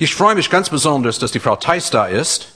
Ich 0.00 0.14
freue 0.14 0.36
mich 0.36 0.48
ganz 0.48 0.70
besonders, 0.70 1.18
dass 1.18 1.32
die 1.32 1.40
Frau 1.40 1.56
Theis 1.56 1.90
da 1.90 2.06
ist. 2.06 2.52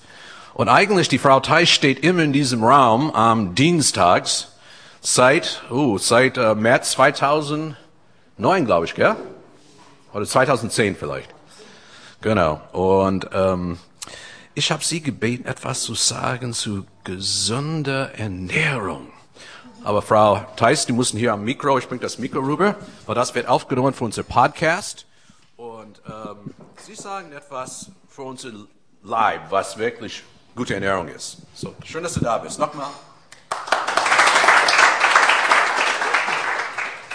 Und 0.54 0.68
eigentlich, 0.68 1.08
die 1.08 1.18
Frau 1.18 1.40
Theis 1.40 1.70
steht 1.70 2.04
immer 2.04 2.22
in 2.22 2.32
diesem 2.32 2.62
Raum 2.62 3.10
am 3.10 3.56
Dienstags 3.56 4.52
seit, 5.00 5.60
uh, 5.68 5.98
seit 5.98 6.36
äh, 6.38 6.54
März 6.54 6.92
2009, 6.92 7.74
glaube 8.64 8.84
ich, 8.84 8.94
gell? 8.94 9.16
Oder 10.12 10.24
2010 10.24 10.94
vielleicht. 10.94 11.30
Genau. 12.20 12.60
Und 12.70 13.28
ähm, 13.32 13.78
ich 14.54 14.70
habe 14.70 14.84
sie 14.84 15.02
gebeten, 15.02 15.44
etwas 15.46 15.82
zu 15.82 15.96
sagen 15.96 16.52
zu 16.52 16.86
gesunder 17.02 18.14
Ernährung. 18.16 19.08
Aber 19.82 20.00
Frau 20.00 20.46
Theis, 20.54 20.86
die 20.86 20.92
mussten 20.92 21.18
hier 21.18 21.32
am 21.32 21.42
Mikro, 21.42 21.76
ich 21.76 21.88
bringe 21.88 22.02
das 22.02 22.18
Mikro 22.18 22.38
rüber, 22.38 22.76
weil 23.06 23.16
das 23.16 23.34
wird 23.34 23.48
aufgenommen 23.48 23.94
für 23.94 24.04
unser 24.04 24.22
Podcast. 24.22 25.06
Und 25.56 26.00
ähm, 26.06 26.54
Sie 26.84 26.96
sagen 26.96 27.30
etwas 27.30 27.92
für 28.08 28.22
unser 28.22 28.50
Leib, 29.04 29.52
was 29.52 29.78
wirklich 29.78 30.24
gute 30.56 30.74
Ernährung 30.74 31.06
ist. 31.06 31.36
So, 31.54 31.76
schön, 31.84 32.02
dass 32.02 32.14
du 32.14 32.20
da 32.20 32.38
bist. 32.38 32.58
Nochmal. 32.58 32.90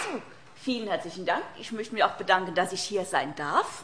So, 0.05 0.22
vielen 0.55 0.88
herzlichen 0.88 1.25
Dank. 1.25 1.44
Ich 1.59 1.73
möchte 1.73 1.94
mich 1.94 2.05
auch 2.05 2.13
bedanken, 2.13 2.55
dass 2.55 2.72
ich 2.72 2.81
hier 2.81 3.03
sein 3.03 3.35
darf. 3.35 3.84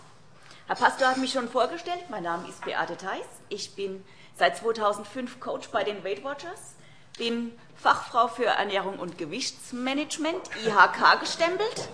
Herr 0.67 0.77
Pastor 0.77 1.09
hat 1.09 1.17
mich 1.17 1.33
schon 1.33 1.49
vorgestellt. 1.49 2.05
Mein 2.09 2.23
Name 2.23 2.47
ist 2.47 2.63
Beate 2.63 2.95
Theis. 2.95 3.25
Ich 3.49 3.75
bin 3.75 4.05
seit 4.37 4.55
2005 4.55 5.41
Coach 5.41 5.67
bei 5.67 5.83
den 5.83 6.01
Weight 6.05 6.23
Watchers, 6.23 6.75
bin 7.17 7.51
Fachfrau 7.75 8.29
für 8.29 8.45
Ernährung 8.45 8.99
und 8.99 9.17
Gewichtsmanagement, 9.17 10.49
IHK 10.65 11.19
gestempelt 11.19 11.89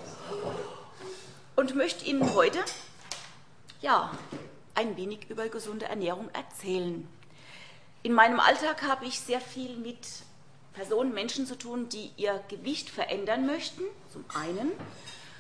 und 1.56 1.76
möchte 1.76 2.06
Ihnen 2.06 2.36
heute 2.36 2.60
ja, 3.82 4.12
ein 4.76 4.98
wenig 4.98 5.30
über 5.30 5.48
gesunde 5.50 5.86
Ernährung 5.86 6.30
erzählen. 6.34 7.08
In 8.04 8.14
meinem 8.14 8.40
Alltag 8.40 8.84
habe 8.84 9.06
ich 9.06 9.20
sehr 9.20 9.42
viel 9.42 9.76
mit 9.78 10.08
Personen, 10.74 11.14
Menschen 11.14 11.46
zu 11.46 11.58
tun, 11.58 11.90
die 11.90 12.12
ihr 12.16 12.42
Gewicht 12.48 12.90
verändern 12.90 13.46
möchten, 13.46 13.84
zum 14.12 14.24
einen. 14.34 14.72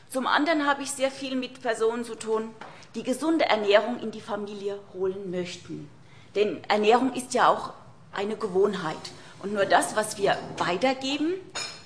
Zum 0.09 0.27
anderen 0.27 0.65
habe 0.65 0.83
ich 0.83 0.91
sehr 0.91 1.11
viel 1.11 1.35
mit 1.35 1.61
Personen 1.61 2.03
zu 2.03 2.15
tun, 2.15 2.53
die 2.95 3.03
gesunde 3.03 3.45
Ernährung 3.45 3.99
in 3.99 4.11
die 4.11 4.21
Familie 4.21 4.79
holen 4.93 5.31
möchten. 5.31 5.89
Denn 6.35 6.63
Ernährung 6.67 7.13
ist 7.13 7.33
ja 7.33 7.47
auch 7.47 7.73
eine 8.11 8.35
Gewohnheit. 8.35 8.97
Und 9.41 9.53
nur 9.53 9.65
das, 9.65 9.95
was 9.95 10.17
wir 10.17 10.37
weitergeben, 10.57 11.35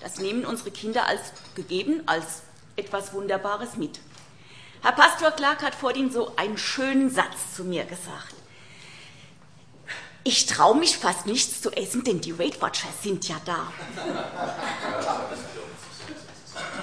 das 0.01 0.19
nehmen 0.19 0.45
unsere 0.45 0.71
Kinder 0.71 1.05
als 1.05 1.33
gegeben, 1.55 2.01
als 2.07 2.43
etwas 2.75 3.13
Wunderbares 3.13 3.77
mit. 3.77 3.99
Herr 4.83 4.91
Pastor 4.91 5.31
Clark 5.31 5.63
hat 5.63 5.75
vorhin 5.75 6.11
so 6.11 6.35
einen 6.35 6.57
schönen 6.57 7.09
Satz 7.09 7.55
zu 7.55 7.63
mir 7.63 7.85
gesagt. 7.85 8.35
Ich 10.25 10.45
traue 10.45 10.75
mich 10.75 10.97
fast 10.97 11.25
nichts 11.25 11.61
zu 11.61 11.71
essen, 11.71 12.03
denn 12.03 12.19
die 12.19 12.37
Weight 12.37 12.61
Watchers 12.61 13.01
sind 13.01 13.25
ja 13.29 13.37
da. 13.45 13.71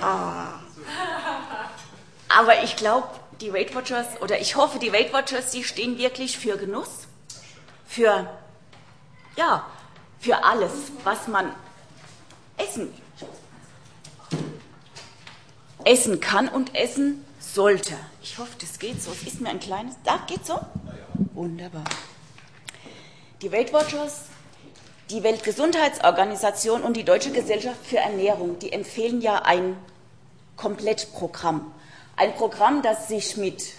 Ah. 0.01 0.61
Aber 2.31 2.63
ich 2.65 2.77
glaube, 2.77 3.09
die 3.43 3.53
Weight 3.53 3.75
Watchers, 3.75 4.07
oder 4.23 4.41
ich 4.41 4.57
hoffe, 4.57 4.79
die 4.79 4.95
Weight 4.95 5.13
Watchers, 5.13 5.51
die 5.51 5.63
stehen 5.63 5.99
wirklich 5.99 6.39
für 6.39 6.57
Genuss, 6.57 7.07
für, 7.87 8.31
ja, 9.37 9.67
für 10.21 10.43
alles, 10.43 10.73
was 11.05 11.29
man 11.29 11.55
essen, 12.57 12.95
essen 15.85 16.19
kann 16.21 16.49
und 16.49 16.75
essen 16.75 17.27
sollte. 17.55 17.95
Ich 18.23 18.39
hoffe, 18.39 18.53
das 18.61 18.79
geht 18.79 19.03
so. 19.03 19.11
Es 19.13 19.23
ist 19.23 19.41
mir 19.41 19.51
ein 19.51 19.61
kleines. 19.61 19.95
Da 20.05 20.19
geht 20.27 20.47
so? 20.47 20.59
Wunderbar. 21.35 21.85
Die 23.43 23.51
Weight 23.53 23.73
Watchers, 23.73 24.25
die 25.11 25.23
Weltgesundheitsorganisation 25.23 26.83
und 26.83 26.97
die 26.97 27.05
Deutsche 27.05 27.31
Gesellschaft 27.31 27.85
für 27.85 27.99
Ernährung, 27.99 28.59
die 28.59 28.73
empfehlen 28.73 29.21
ja 29.21 29.43
ein 29.43 29.77
Komplettprogramm. 30.57 31.73
Ein 32.17 32.35
Programm, 32.35 32.83
das 32.83 33.09
sich 33.09 33.37
mit 33.37 33.73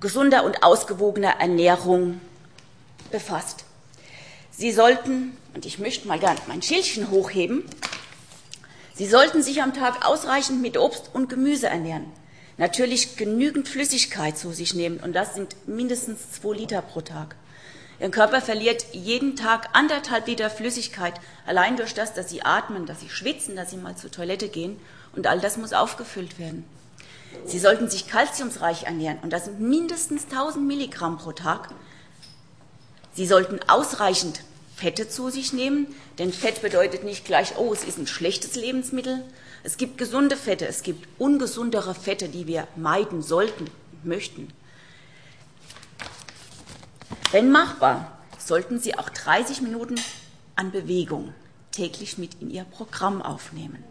gesunder 0.00 0.44
und 0.44 0.62
ausgewogener 0.62 1.40
Ernährung 1.40 2.20
befasst. 3.10 3.64
Sie 4.50 4.72
sollten, 4.72 5.36
und 5.54 5.64
ich 5.64 5.78
möchte 5.78 6.06
mal 6.08 6.18
gerne 6.18 6.40
mein 6.46 6.62
Schildchen 6.62 7.10
hochheben, 7.10 7.64
Sie 8.96 9.06
sollten 9.06 9.42
sich 9.42 9.62
am 9.62 9.74
Tag 9.74 10.06
ausreichend 10.06 10.62
mit 10.62 10.78
Obst 10.78 11.10
und 11.12 11.28
Gemüse 11.28 11.66
ernähren. 11.66 12.06
Natürlich 12.58 13.16
genügend 13.16 13.68
Flüssigkeit 13.68 14.38
zu 14.38 14.52
sich 14.52 14.74
nehmen, 14.74 14.98
und 14.98 15.12
das 15.12 15.34
sind 15.34 15.56
mindestens 15.66 16.32
zwei 16.32 16.54
Liter 16.56 16.80
pro 16.80 17.02
Tag. 17.02 17.36
Ihr 18.00 18.10
Körper 18.10 18.40
verliert 18.40 18.86
jeden 18.92 19.36
Tag 19.36 19.68
anderthalb 19.72 20.26
Liter 20.26 20.50
Flüssigkeit, 20.50 21.14
allein 21.46 21.76
durch 21.76 21.94
das, 21.94 22.14
dass 22.14 22.28
Sie 22.28 22.42
atmen, 22.42 22.86
dass 22.86 23.00
Sie 23.00 23.08
schwitzen, 23.08 23.56
dass 23.56 23.70
Sie 23.70 23.76
mal 23.76 23.96
zur 23.96 24.10
Toilette 24.10 24.48
gehen, 24.48 24.78
und 25.14 25.26
all 25.26 25.40
das 25.40 25.56
muss 25.56 25.72
aufgefüllt 25.72 26.38
werden. 26.38 26.64
Sie 27.44 27.58
sollten 27.58 27.88
sich 27.88 28.08
kalziumsreich 28.08 28.84
ernähren 28.84 29.18
und 29.22 29.32
das 29.32 29.46
sind 29.46 29.60
mindestens 29.60 30.24
1000 30.24 30.66
Milligramm 30.66 31.18
pro 31.18 31.32
Tag. 31.32 31.68
Sie 33.14 33.26
sollten 33.26 33.60
ausreichend 33.68 34.42
Fette 34.76 35.08
zu 35.08 35.30
sich 35.30 35.52
nehmen, 35.52 35.86
denn 36.18 36.32
Fett 36.32 36.62
bedeutet 36.62 37.04
nicht 37.04 37.24
gleich, 37.24 37.56
oh, 37.56 37.72
es 37.72 37.84
ist 37.84 37.98
ein 37.98 38.06
schlechtes 38.06 38.56
Lebensmittel. 38.56 39.22
Es 39.66 39.78
gibt 39.78 39.98
gesunde 39.98 40.36
Fette, 40.36 40.64
es 40.68 40.84
gibt 40.84 41.08
ungesundere 41.18 41.92
Fette, 41.92 42.28
die 42.28 42.46
wir 42.46 42.68
meiden 42.76 43.20
sollten 43.20 43.64
und 43.64 44.04
möchten. 44.04 44.52
Wenn 47.32 47.50
machbar, 47.50 48.16
sollten 48.38 48.78
Sie 48.78 48.96
auch 48.96 49.10
30 49.10 49.62
Minuten 49.62 49.96
an 50.54 50.70
Bewegung 50.70 51.34
täglich 51.72 52.16
mit 52.16 52.40
in 52.40 52.48
Ihr 52.48 52.62
Programm 52.62 53.20
aufnehmen. 53.20 53.82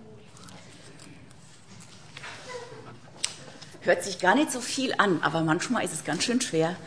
Hört 3.81 4.02
sich 4.02 4.19
gar 4.19 4.36
nicht 4.36 4.53
so 4.53 4.62
viel 4.62 4.94
an, 4.97 5.22
aber 5.24 5.42
manchmal 5.42 5.84
ist 5.84 5.94
es 5.94 6.06
ganz 6.06 6.24
schön 6.24 6.40
schwer, 6.40 6.78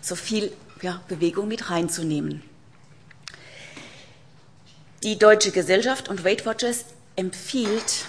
so 0.00 0.16
viel 0.16 0.56
ja, 0.80 1.02
Bewegung 1.06 1.48
mit 1.48 1.68
reinzunehmen. 1.68 2.42
Die 5.02 5.18
Deutsche 5.18 5.50
Gesellschaft 5.50 6.08
und 6.08 6.24
Weight 6.24 6.46
Watchers 6.46 6.86
empfiehlt 7.14 8.06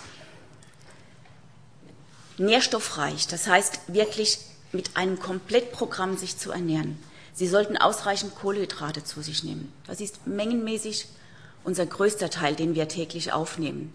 nährstoffreich, 2.40 3.28
das 3.28 3.48
heißt 3.48 3.82
wirklich 3.88 4.40
mit 4.72 4.96
einem 4.98 5.20
Komplettprogramm 5.20 6.18
sich 6.18 6.38
zu 6.38 6.52
ernähren. 6.52 6.98
Sie 7.34 7.48
sollten 7.48 7.78
ausreichend 7.78 8.36
Kohlenhydrate 8.36 9.04
zu 9.04 9.22
sich 9.22 9.44
nehmen. 9.44 9.72
Das 9.88 10.02
ist 10.02 10.28
mengenmäßig 10.28 11.08
unser 11.64 11.86
größter 11.86 12.30
Teil, 12.30 12.56
den 12.56 12.76
wir 12.76 12.88
täglich 12.88 13.32
aufnehmen. 13.32 13.94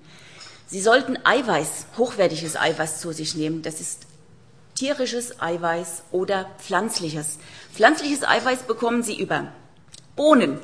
Sie 0.67 0.81
sollten 0.81 1.19
Eiweiß, 1.25 1.87
hochwertiges 1.99 2.57
Eiweiß 2.57 3.01
zu 3.01 3.13
sich 3.13 3.35
nehmen. 3.35 3.63
Das 3.63 3.81
ist 3.81 4.07
tierisches 4.75 5.41
Eiweiß 5.41 6.05
oder 6.11 6.51
pflanzliches. 6.59 7.39
Pflanzliches 7.73 8.25
Eiweiß 8.25 8.63
bekommen 8.63 9.03
Sie 9.03 9.19
über 9.19 9.53
Bohnen, 10.17 10.59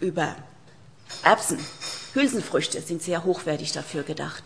über 0.00 0.34
Erbsen, 1.22 1.58
Hülsenfrüchte 2.14 2.80
sind 2.80 3.02
sehr 3.02 3.24
hochwertig 3.24 3.72
dafür 3.72 4.02
gedacht. 4.02 4.44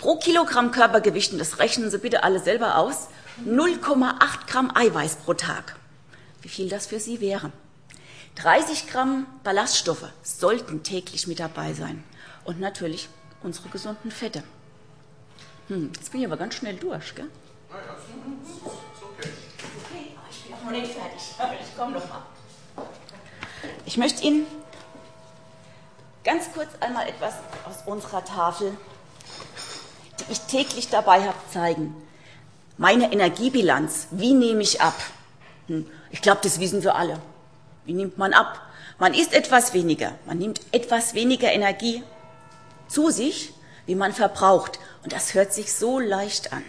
Pro 0.00 0.16
Kilogramm 0.16 0.70
Körpergewicht, 0.70 1.32
und 1.32 1.38
das 1.38 1.58
rechnen 1.58 1.90
Sie 1.90 1.98
bitte 1.98 2.24
alle 2.24 2.40
selber 2.40 2.76
aus, 2.76 3.08
0,8 3.44 4.46
Gramm 4.46 4.74
Eiweiß 4.74 5.16
pro 5.16 5.34
Tag. 5.34 5.76
Wie 6.40 6.48
viel 6.48 6.70
das 6.70 6.86
für 6.86 6.98
Sie 6.98 7.20
wäre. 7.20 7.52
30 8.36 8.86
Gramm 8.86 9.26
Ballaststoffe 9.44 10.06
sollten 10.22 10.82
täglich 10.82 11.26
mit 11.26 11.38
dabei 11.38 11.74
sein. 11.74 12.02
Und 12.44 12.60
natürlich 12.60 13.10
unsere 13.42 13.68
gesunden 13.68 14.10
Fette. 14.10 14.42
Hm, 15.68 15.92
jetzt 15.94 16.10
bin 16.12 16.22
ich 16.22 16.26
aber 16.26 16.38
ganz 16.38 16.54
schnell 16.54 16.76
durch, 16.76 17.14
gell? 17.14 17.28
Okay, 17.68 17.76
aber 20.16 20.30
ich 20.30 20.44
bin 20.44 20.64
noch 20.64 20.70
nicht 20.70 20.92
fertig. 20.94 21.20
Ich 21.60 21.76
komme 21.76 21.92
noch 21.92 22.08
mal. 22.08 22.22
Ich 23.84 23.98
möchte 23.98 24.22
Ihnen 24.22 24.46
ganz 26.24 26.50
kurz 26.54 26.70
einmal 26.80 27.06
etwas 27.06 27.34
aus 27.66 27.82
unserer 27.84 28.24
Tafel, 28.24 28.74
die 30.20 30.32
ich 30.32 30.40
täglich 30.40 30.88
dabei 30.88 31.22
habe, 31.22 31.38
zeigen. 31.52 31.94
Meine 32.76 33.12
Energiebilanz, 33.12 34.08
wie 34.10 34.32
nehme 34.32 34.62
ich 34.62 34.80
ab? 34.80 34.94
Hm, 35.66 35.86
ich 36.10 36.22
glaube, 36.22 36.40
das 36.42 36.60
wissen 36.60 36.82
wir 36.82 36.94
alle. 36.94 37.20
Wie 37.84 37.92
nimmt 37.92 38.18
man 38.18 38.32
ab? 38.32 38.60
Man 38.98 39.14
isst 39.14 39.32
etwas 39.32 39.72
weniger, 39.72 40.12
man 40.26 40.38
nimmt 40.38 40.60
etwas 40.72 41.14
weniger 41.14 41.50
Energie 41.52 42.02
zu 42.88 43.10
sich, 43.10 43.54
wie 43.86 43.94
man 43.94 44.12
verbraucht. 44.12 44.78
Und 45.02 45.12
das 45.12 45.34
hört 45.34 45.52
sich 45.52 45.72
so 45.72 45.98
leicht 45.98 46.52
an. 46.52 46.62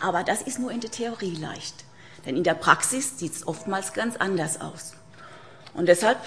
Aber 0.00 0.24
das 0.24 0.42
ist 0.42 0.58
nur 0.58 0.70
in 0.70 0.80
der 0.80 0.90
Theorie 0.90 1.36
leicht. 1.36 1.74
Denn 2.24 2.36
in 2.36 2.44
der 2.44 2.54
Praxis 2.54 3.18
sieht 3.18 3.34
es 3.34 3.46
oftmals 3.46 3.92
ganz 3.92 4.16
anders 4.16 4.60
aus. 4.60 4.94
Und 5.74 5.86
deshalb 5.86 6.18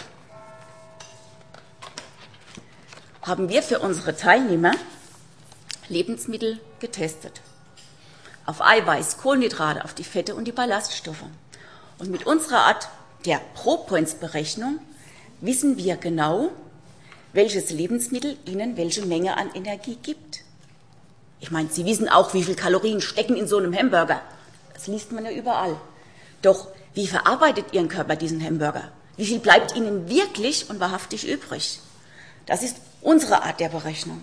haben 3.21 3.49
wir 3.49 3.63
für 3.63 3.79
unsere 3.79 4.15
Teilnehmer 4.15 4.73
Lebensmittel 5.89 6.59
getestet. 6.79 7.41
Auf 8.45 8.61
Eiweiß, 8.61 9.17
Kohlenhydrate, 9.17 9.83
auf 9.83 9.93
die 9.93 10.03
Fette 10.03 10.35
und 10.35 10.45
die 10.45 10.51
Ballaststoffe. 10.51 11.25
Und 11.97 12.11
mit 12.11 12.25
unserer 12.25 12.59
Art 12.59 12.89
der 13.25 13.41
Pro-Points-Berechnung 13.55 14.79
wissen 15.41 15.77
wir 15.77 15.97
genau, 15.97 16.51
welches 17.33 17.69
Lebensmittel 17.69 18.37
Ihnen 18.45 18.77
welche 18.77 19.05
Menge 19.05 19.37
an 19.37 19.51
Energie 19.53 19.97
gibt. 20.01 20.41
Ich 21.39 21.51
meine, 21.51 21.69
Sie 21.69 21.85
wissen 21.85 22.09
auch, 22.09 22.33
wie 22.33 22.43
viel 22.43 22.55
Kalorien 22.55 23.01
stecken 23.01 23.35
in 23.35 23.47
so 23.47 23.57
einem 23.57 23.75
Hamburger. 23.75 24.21
Das 24.73 24.87
liest 24.87 25.11
man 25.11 25.25
ja 25.25 25.31
überall. 25.31 25.75
Doch 26.41 26.67
wie 26.93 27.07
verarbeitet 27.07 27.73
Ihren 27.73 27.89
Körper 27.89 28.15
diesen 28.15 28.43
Hamburger? 28.43 28.91
Wie 29.17 29.25
viel 29.25 29.39
bleibt 29.39 29.75
Ihnen 29.75 30.09
wirklich 30.09 30.69
und 30.69 30.79
wahrhaftig 30.79 31.27
übrig? 31.27 31.79
Das 32.45 32.63
ist 32.63 32.77
unsere 33.01 33.43
Art 33.43 33.59
der 33.59 33.69
Berechnung. 33.69 34.21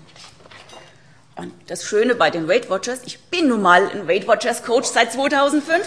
Und 1.36 1.52
das 1.66 1.84
Schöne 1.84 2.14
bei 2.14 2.30
den 2.30 2.48
Weight 2.48 2.68
Watchers, 2.68 3.00
ich 3.06 3.18
bin 3.18 3.48
nun 3.48 3.62
mal 3.62 3.88
ein 3.88 4.06
Weight 4.06 4.26
Watchers 4.26 4.62
Coach 4.62 4.88
seit 4.88 5.12
2005. 5.12 5.86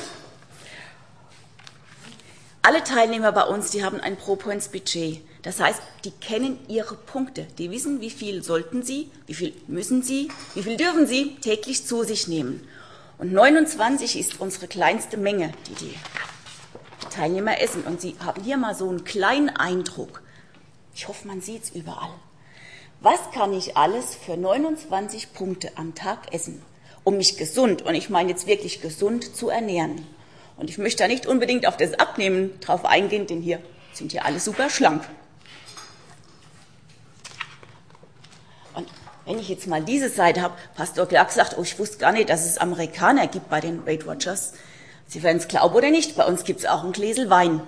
Alle 2.63 2.83
Teilnehmer 2.83 3.31
bei 3.31 3.43
uns, 3.43 3.69
die 3.69 3.83
haben 3.83 3.99
ein 3.99 4.17
Pro-Points-Budget. 4.17 5.21
Das 5.43 5.59
heißt, 5.59 5.79
die 6.03 6.09
kennen 6.09 6.57
ihre 6.67 6.95
Punkte. 6.95 7.45
Die 7.59 7.69
wissen, 7.69 8.01
wie 8.01 8.09
viel 8.09 8.41
sollten 8.41 8.81
sie, 8.81 9.11
wie 9.27 9.35
viel 9.35 9.53
müssen 9.67 10.01
sie, 10.01 10.31
wie 10.55 10.63
viel 10.63 10.75
dürfen 10.75 11.05
sie 11.05 11.35
täglich 11.35 11.85
zu 11.85 12.03
sich 12.03 12.27
nehmen. 12.27 12.67
Und 13.19 13.31
29 13.31 14.19
ist 14.19 14.41
unsere 14.41 14.67
kleinste 14.67 15.17
Menge, 15.17 15.51
die 15.69 15.75
die 15.75 15.95
Teilnehmer 17.11 17.61
essen. 17.61 17.83
Und 17.83 18.01
sie 18.01 18.15
haben 18.25 18.41
hier 18.43 18.57
mal 18.57 18.73
so 18.73 18.89
einen 18.89 19.03
kleinen 19.03 19.49
Eindruck. 19.49 20.23
Ich 20.95 21.07
hoffe, 21.07 21.27
man 21.27 21.41
sieht 21.41 21.65
es 21.65 21.69
überall. 21.69 22.15
Was 23.05 23.29
kann 23.31 23.53
ich 23.53 23.77
alles 23.77 24.15
für 24.15 24.35
29 24.35 25.31
Punkte 25.33 25.69
am 25.75 25.93
Tag 25.93 26.33
essen, 26.33 26.63
um 27.03 27.17
mich 27.17 27.37
gesund, 27.37 27.83
und 27.83 27.93
ich 27.93 28.09
meine 28.09 28.31
jetzt 28.31 28.47
wirklich 28.47 28.81
gesund, 28.81 29.35
zu 29.35 29.49
ernähren? 29.49 30.07
Und 30.57 30.71
ich 30.71 30.79
möchte 30.79 31.03
da 31.03 31.07
nicht 31.07 31.27
unbedingt 31.27 31.67
auf 31.67 31.77
das 31.77 31.93
Abnehmen 31.93 32.59
drauf 32.61 32.83
eingehen, 32.83 33.27
denn 33.27 33.41
hier 33.41 33.61
sind 33.93 34.11
hier 34.11 34.25
alle 34.25 34.39
super 34.39 34.71
schlank. 34.71 35.07
Und 38.73 38.87
wenn 39.25 39.37
ich 39.37 39.49
jetzt 39.49 39.67
mal 39.67 39.83
diese 39.83 40.09
Seite 40.09 40.41
habe, 40.41 40.55
Pastor 40.73 41.05
Clark 41.05 41.29
sagt, 41.29 41.59
oh, 41.59 41.61
ich 41.61 41.77
wusste 41.77 41.99
gar 41.99 42.11
nicht, 42.11 42.29
dass 42.29 42.43
es 42.43 42.57
Amerikaner 42.57 43.27
gibt 43.27 43.51
bei 43.51 43.61
den 43.61 43.85
Weight 43.85 44.07
Watchers. 44.07 44.53
Sie 45.05 45.21
werden 45.21 45.37
es 45.37 45.47
glauben 45.47 45.75
oder 45.75 45.91
nicht, 45.91 46.15
bei 46.15 46.25
uns 46.25 46.43
gibt 46.43 46.61
es 46.61 46.65
auch 46.65 46.83
ein 46.83 46.91
Gläsel 46.91 47.29
Wein. 47.29 47.61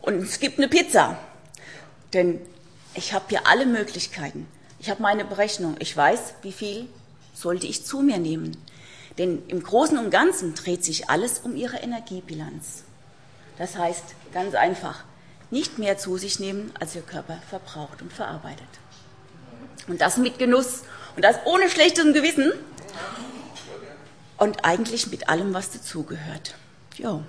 Und 0.00 0.24
es 0.24 0.40
gibt 0.40 0.58
eine 0.58 0.66
Pizza. 0.66 1.16
Denn 2.12 2.40
ich 2.94 3.12
habe 3.12 3.26
hier 3.28 3.46
alle 3.46 3.66
Möglichkeiten. 3.66 4.48
Ich 4.86 4.90
habe 4.90 5.02
meine 5.02 5.24
Berechnung. 5.24 5.74
Ich 5.80 5.96
weiß, 5.96 6.34
wie 6.42 6.52
viel 6.52 6.88
sollte 7.34 7.66
ich 7.66 7.84
zu 7.84 8.02
mir 8.02 8.18
nehmen. 8.18 8.56
Denn 9.18 9.42
im 9.48 9.60
Großen 9.60 9.98
und 9.98 10.12
Ganzen 10.12 10.54
dreht 10.54 10.84
sich 10.84 11.10
alles 11.10 11.40
um 11.40 11.56
ihre 11.56 11.78
Energiebilanz. 11.78 12.84
Das 13.58 13.76
heißt, 13.76 14.04
ganz 14.32 14.54
einfach, 14.54 15.02
nicht 15.50 15.80
mehr 15.80 15.98
zu 15.98 16.18
sich 16.18 16.38
nehmen, 16.38 16.70
als 16.78 16.94
ihr 16.94 17.02
Körper 17.02 17.42
verbraucht 17.50 18.00
und 18.00 18.12
verarbeitet. 18.12 18.68
Und 19.88 20.00
das 20.00 20.18
mit 20.18 20.38
Genuss 20.38 20.84
und 21.16 21.24
das 21.24 21.34
ohne 21.46 21.68
schlechtes 21.68 22.04
Gewissen 22.04 22.52
und 24.36 24.64
eigentlich 24.64 25.10
mit 25.10 25.28
allem, 25.28 25.52
was 25.52 25.72
dazugehört. 25.72 26.54
Ja. 26.96 27.24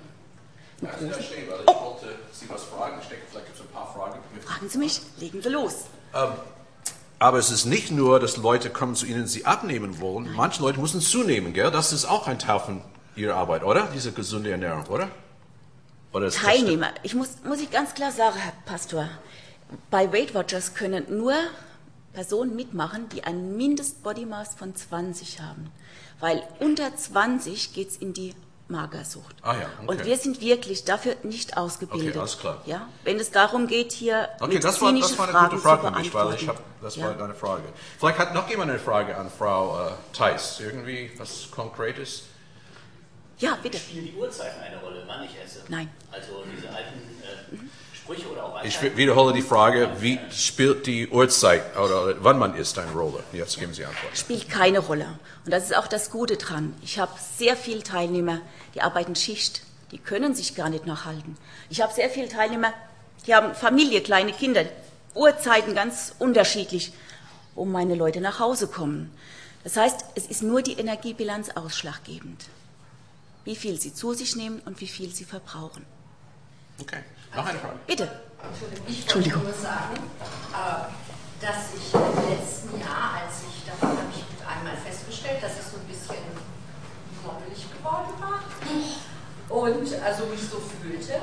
Ja, 0.80 0.90
ich 1.02 1.12
verstehe, 1.12 1.50
weil 1.50 1.58
ich 1.62 1.66
oh. 1.66 1.86
wollte 1.86 2.14
Sie 2.30 2.48
was 2.48 2.62
fragen. 2.62 3.00
Ich 3.02 3.08
denke, 3.08 3.24
vielleicht 3.28 3.46
gibt 3.46 3.58
es 3.58 3.64
ein 3.64 3.72
paar 3.72 3.92
Fragen. 3.92 4.20
Fragen 4.42 4.68
Sie 4.68 4.78
mich, 4.78 5.00
legen 5.18 5.42
wir 5.42 5.50
los. 5.50 5.86
Ähm, 6.14 6.34
aber 7.18 7.38
es 7.38 7.50
ist 7.50 7.64
nicht 7.64 7.90
nur, 7.90 8.20
dass 8.20 8.36
Leute 8.36 8.70
kommen 8.70 8.94
zu 8.94 9.06
Ihnen, 9.06 9.26
sie 9.26 9.44
abnehmen 9.44 10.00
wollen. 10.00 10.32
Manche 10.34 10.62
Leute 10.62 10.80
müssen 10.80 11.00
zunehmen, 11.00 11.52
gell? 11.52 11.70
Das 11.70 11.92
ist 11.92 12.04
auch 12.04 12.26
ein 12.26 12.38
Teil 12.38 12.60
von 12.60 12.82
Ihrer 13.16 13.34
Arbeit, 13.34 13.64
oder? 13.64 13.88
Diese 13.94 14.12
gesunde 14.12 14.50
Ernährung, 14.50 14.86
oder? 14.86 15.08
oder 16.12 16.30
Teilnehmer. 16.30 16.92
Ich 17.02 17.14
muss, 17.14 17.38
muss 17.44 17.60
ich 17.60 17.70
ganz 17.70 17.94
klar 17.94 18.12
sagen, 18.12 18.36
Herr 18.36 18.52
Pastor, 18.64 19.08
bei 19.90 20.12
Weight 20.12 20.34
Watchers 20.34 20.74
können 20.74 21.04
nur 21.10 21.34
Personen 22.12 22.56
mitmachen, 22.56 23.08
die 23.10 23.24
ein 23.24 23.56
Mindest-Body 23.56 24.26
Mass 24.26 24.54
von 24.54 24.74
20 24.74 25.40
haben. 25.40 25.70
Weil 26.20 26.42
unter 26.58 26.94
20 26.96 27.74
geht 27.74 27.90
es 27.90 27.96
in 27.96 28.12
die 28.12 28.34
Magersucht. 28.68 29.36
Ah 29.42 29.54
ja, 29.54 29.60
okay. 29.82 29.86
Und 29.86 30.04
wir 30.04 30.16
sind 30.18 30.40
wirklich 30.40 30.84
dafür 30.84 31.16
nicht 31.22 31.56
ausgebildet. 31.56 32.10
Okay, 32.10 32.18
alles 32.18 32.38
klar. 32.38 32.62
Ja, 32.66 32.88
wenn 33.04 33.18
es 33.18 33.30
darum 33.30 33.66
geht, 33.66 33.92
hier 33.92 34.28
okay, 34.40 34.54
mit 34.54 34.64
das 34.64 34.80
war, 34.80 34.92
das 34.92 35.18
war 35.18 35.28
eine 35.28 35.34
Fragen 35.34 35.50
gute 35.50 35.62
Frage 35.62 35.86
für 35.86 35.98
mich, 35.98 36.14
weil 36.14 36.34
ich 36.34 36.48
hab, 36.48 36.62
das 36.82 36.96
ja. 36.96 37.04
war 37.04 37.24
eine 37.24 37.34
Frage. 37.34 37.62
Vielleicht 37.98 38.18
hat 38.18 38.34
noch 38.34 38.48
jemand 38.48 38.70
eine 38.70 38.78
Frage 38.78 39.16
an 39.16 39.30
Frau 39.30 39.88
äh, 39.88 39.90
Theis. 40.12 40.60
Irgendwie 40.60 41.10
was 41.16 41.50
Konkretes? 41.50 42.24
Ja, 43.38 43.56
bitte. 43.62 43.78
Spielen 43.78 44.06
die 44.06 44.14
Uhrzeiten 44.14 44.60
eine 44.60 44.78
Rolle, 44.80 45.02
wann 45.06 45.24
ich 45.24 45.30
esse? 45.42 45.62
Nein. 45.68 45.88
Also 46.10 46.44
diese 46.54 46.68
alten. 46.68 47.17
Sprüche 48.08 48.30
oder 48.30 48.44
auch 48.44 48.64
Ich 48.64 48.80
wiederhole 48.96 49.34
die 49.34 49.42
Frage, 49.42 49.90
wie 50.00 50.18
spielt 50.30 50.86
die 50.86 51.08
Uhrzeit 51.08 51.76
oder 51.76 52.14
wann 52.24 52.38
man 52.38 52.54
isst 52.54 52.78
eine 52.78 52.90
Rolle? 52.92 53.22
Jetzt 53.34 53.58
geben 53.58 53.74
Sie 53.74 53.84
Antwort. 53.84 54.16
Spielt 54.16 54.48
keine 54.48 54.78
Rolle. 54.78 55.18
Und 55.44 55.52
das 55.52 55.64
ist 55.64 55.76
auch 55.76 55.86
das 55.86 56.10
Gute 56.10 56.38
dran. 56.38 56.74
Ich 56.82 56.98
habe 56.98 57.12
sehr 57.36 57.54
viele 57.54 57.82
Teilnehmer, 57.82 58.40
die 58.74 58.80
arbeiten 58.80 59.14
Schicht. 59.14 59.60
Die 59.90 59.98
können 59.98 60.34
sich 60.34 60.54
gar 60.54 60.70
nicht 60.70 60.86
noch 60.86 61.04
halten. 61.04 61.36
Ich 61.68 61.82
habe 61.82 61.92
sehr 61.92 62.08
viele 62.08 62.28
Teilnehmer, 62.28 62.72
die 63.26 63.34
haben 63.34 63.54
Familie, 63.54 64.00
kleine 64.00 64.32
Kinder, 64.32 64.64
Uhrzeiten 65.14 65.74
ganz 65.74 66.14
unterschiedlich, 66.18 66.94
wo 67.54 67.66
meine 67.66 67.94
Leute 67.94 68.22
nach 68.22 68.38
Hause 68.38 68.68
kommen. 68.68 69.12
Das 69.64 69.76
heißt, 69.76 70.04
es 70.14 70.24
ist 70.26 70.42
nur 70.42 70.62
die 70.62 70.78
Energiebilanz 70.78 71.50
ausschlaggebend. 71.50 72.46
Wie 73.44 73.56
viel 73.56 73.78
sie 73.78 73.92
zu 73.92 74.14
sich 74.14 74.34
nehmen 74.34 74.60
und 74.64 74.80
wie 74.80 74.88
viel 74.88 75.14
sie 75.14 75.24
verbrauchen. 75.24 75.84
Okay. 76.80 77.02
Noch 77.34 77.46
eine 77.46 77.58
Frage. 77.58 77.78
Bitte. 77.86 78.08
Ich 78.86 79.14
wollte 79.14 79.28
nur 79.28 79.52
sagen, 79.52 79.98
äh, 80.52 81.44
dass 81.44 81.74
ich 81.74 81.94
im 81.94 82.30
letzten 82.30 82.80
Jahr, 82.80 83.22
als 83.22 83.44
ich, 83.46 83.64
da 83.66 83.72
habe 83.86 84.08
ich 84.10 84.24
einmal 84.46 84.76
festgestellt, 84.76 85.42
dass 85.42 85.58
ich 85.58 85.66
so 85.66 85.76
ein 85.78 85.86
bisschen 85.86 86.22
mobbelig 87.22 87.66
geworden 87.70 88.14
war 88.18 88.40
und 89.48 89.86
also 90.02 90.26
mich 90.26 90.42
so 90.42 90.58
fühlte 90.60 91.22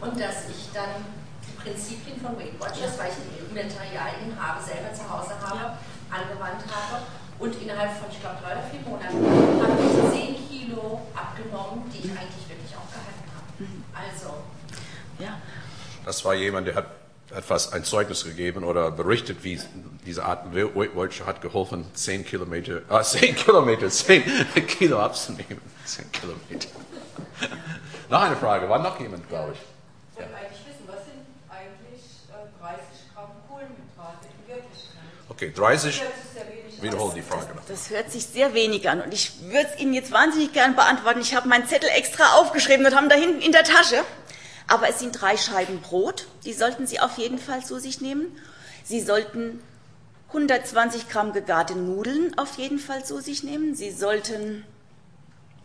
und 0.00 0.20
dass 0.20 0.48
ich 0.48 0.70
dann 0.72 1.04
die 1.44 1.56
Prinzipien 1.60 2.20
von 2.20 2.36
Weight 2.38 2.58
Watchers, 2.60 2.98
weil 2.98 3.10
ich 3.10 3.20
die 3.20 3.54
Materialien 3.54 4.32
habe, 4.38 4.62
selber 4.62 4.92
zu 4.94 5.04
Hause 5.08 5.34
habe, 5.40 5.76
angewandt 6.10 6.62
habe 6.70 7.04
und 7.38 7.52
innerhalb 7.60 7.92
von, 7.96 8.08
ich 8.10 8.20
glaube, 8.20 8.36
drei 8.42 8.52
oder 8.52 8.66
vier 8.68 8.84
Monaten 8.84 9.16
habe 9.64 9.76
ich 9.80 10.36
10 10.36 10.48
Kilo 10.48 11.00
abgenommen, 11.14 11.88
die 11.92 12.04
ich 12.04 12.12
eigentlich 12.12 12.46
wirklich 12.48 12.72
auch 12.76 12.88
gehalten 12.88 13.26
habe. 13.32 13.48
Mhm. 13.58 13.84
Also 13.92 14.44
ja. 15.20 15.40
Das 16.04 16.24
war 16.24 16.34
jemand, 16.34 16.66
der 16.66 16.74
hat, 16.76 16.86
fast 17.42 17.72
ein 17.72 17.84
Zeugnis 17.84 18.24
gegeben 18.24 18.64
oder 18.64 18.90
berichtet, 18.90 19.44
wie 19.44 19.60
diese 20.04 20.24
Art 20.24 20.54
Weight 20.54 20.96
Watcher 20.96 21.26
hat 21.26 21.40
geholfen, 21.40 21.84
10 21.94 22.24
Kilometer, 22.24 22.82
ah, 22.88 23.02
10 23.04 23.36
Kilometer, 23.36 23.88
10 23.88 24.24
Kilo 24.66 25.00
abzunehmen. 25.00 25.60
10 25.84 26.10
Kilometer. 26.10 26.68
noch 28.10 28.22
eine 28.22 28.36
Frage, 28.36 28.68
war 28.68 28.78
noch 28.78 28.98
jemand, 28.98 29.28
glaube 29.28 29.52
ich. 29.52 29.60
Ich 29.60 30.18
wollte 30.18 30.34
eigentlich 30.34 30.66
wissen, 30.66 30.84
was 30.86 31.04
sind 31.04 31.22
eigentlich 31.48 32.02
30 32.60 32.80
äh, 32.80 33.14
Gramm 33.14 33.30
Kohlenhydrate 33.48 34.26
in 34.26 34.54
Wirklichkeit? 34.54 35.02
Okay, 35.28 35.52
30. 35.54 36.02
Wiederhole 36.82 37.14
die 37.14 37.22
Frage 37.22 37.54
noch. 37.54 37.64
Das 37.68 37.90
hört 37.90 38.10
sich 38.10 38.24
sehr 38.24 38.54
wenig 38.54 38.88
an 38.88 39.02
und 39.02 39.12
ich 39.12 39.32
würde 39.42 39.68
es 39.74 39.80
Ihnen 39.80 39.92
jetzt 39.92 40.12
wahnsinnig 40.12 40.52
gern 40.52 40.74
beantworten. 40.74 41.20
Ich 41.20 41.34
habe 41.34 41.48
meinen 41.48 41.66
Zettel 41.66 41.90
extra 41.90 42.36
aufgeschrieben 42.36 42.86
und 42.86 42.96
haben 42.96 43.08
da 43.08 43.16
hinten 43.16 43.42
in 43.42 43.52
der 43.52 43.64
Tasche. 43.64 44.02
Aber 44.70 44.88
es 44.88 45.00
sind 45.00 45.20
drei 45.20 45.36
Scheiben 45.36 45.80
Brot, 45.80 46.28
die 46.44 46.52
sollten 46.52 46.86
Sie 46.86 47.00
auf 47.00 47.18
jeden 47.18 47.38
Fall 47.38 47.64
zu 47.64 47.80
sich 47.80 48.00
nehmen. 48.00 48.36
Sie 48.84 49.00
sollten 49.00 49.60
120 50.28 51.08
Gramm 51.08 51.32
gegarte 51.32 51.74
Nudeln 51.74 52.38
auf 52.38 52.56
jeden 52.56 52.78
Fall 52.78 53.04
zu 53.04 53.20
sich 53.20 53.42
nehmen. 53.42 53.74
Sie 53.74 53.90
sollten. 53.90 54.64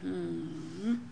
Hm, 0.02 1.08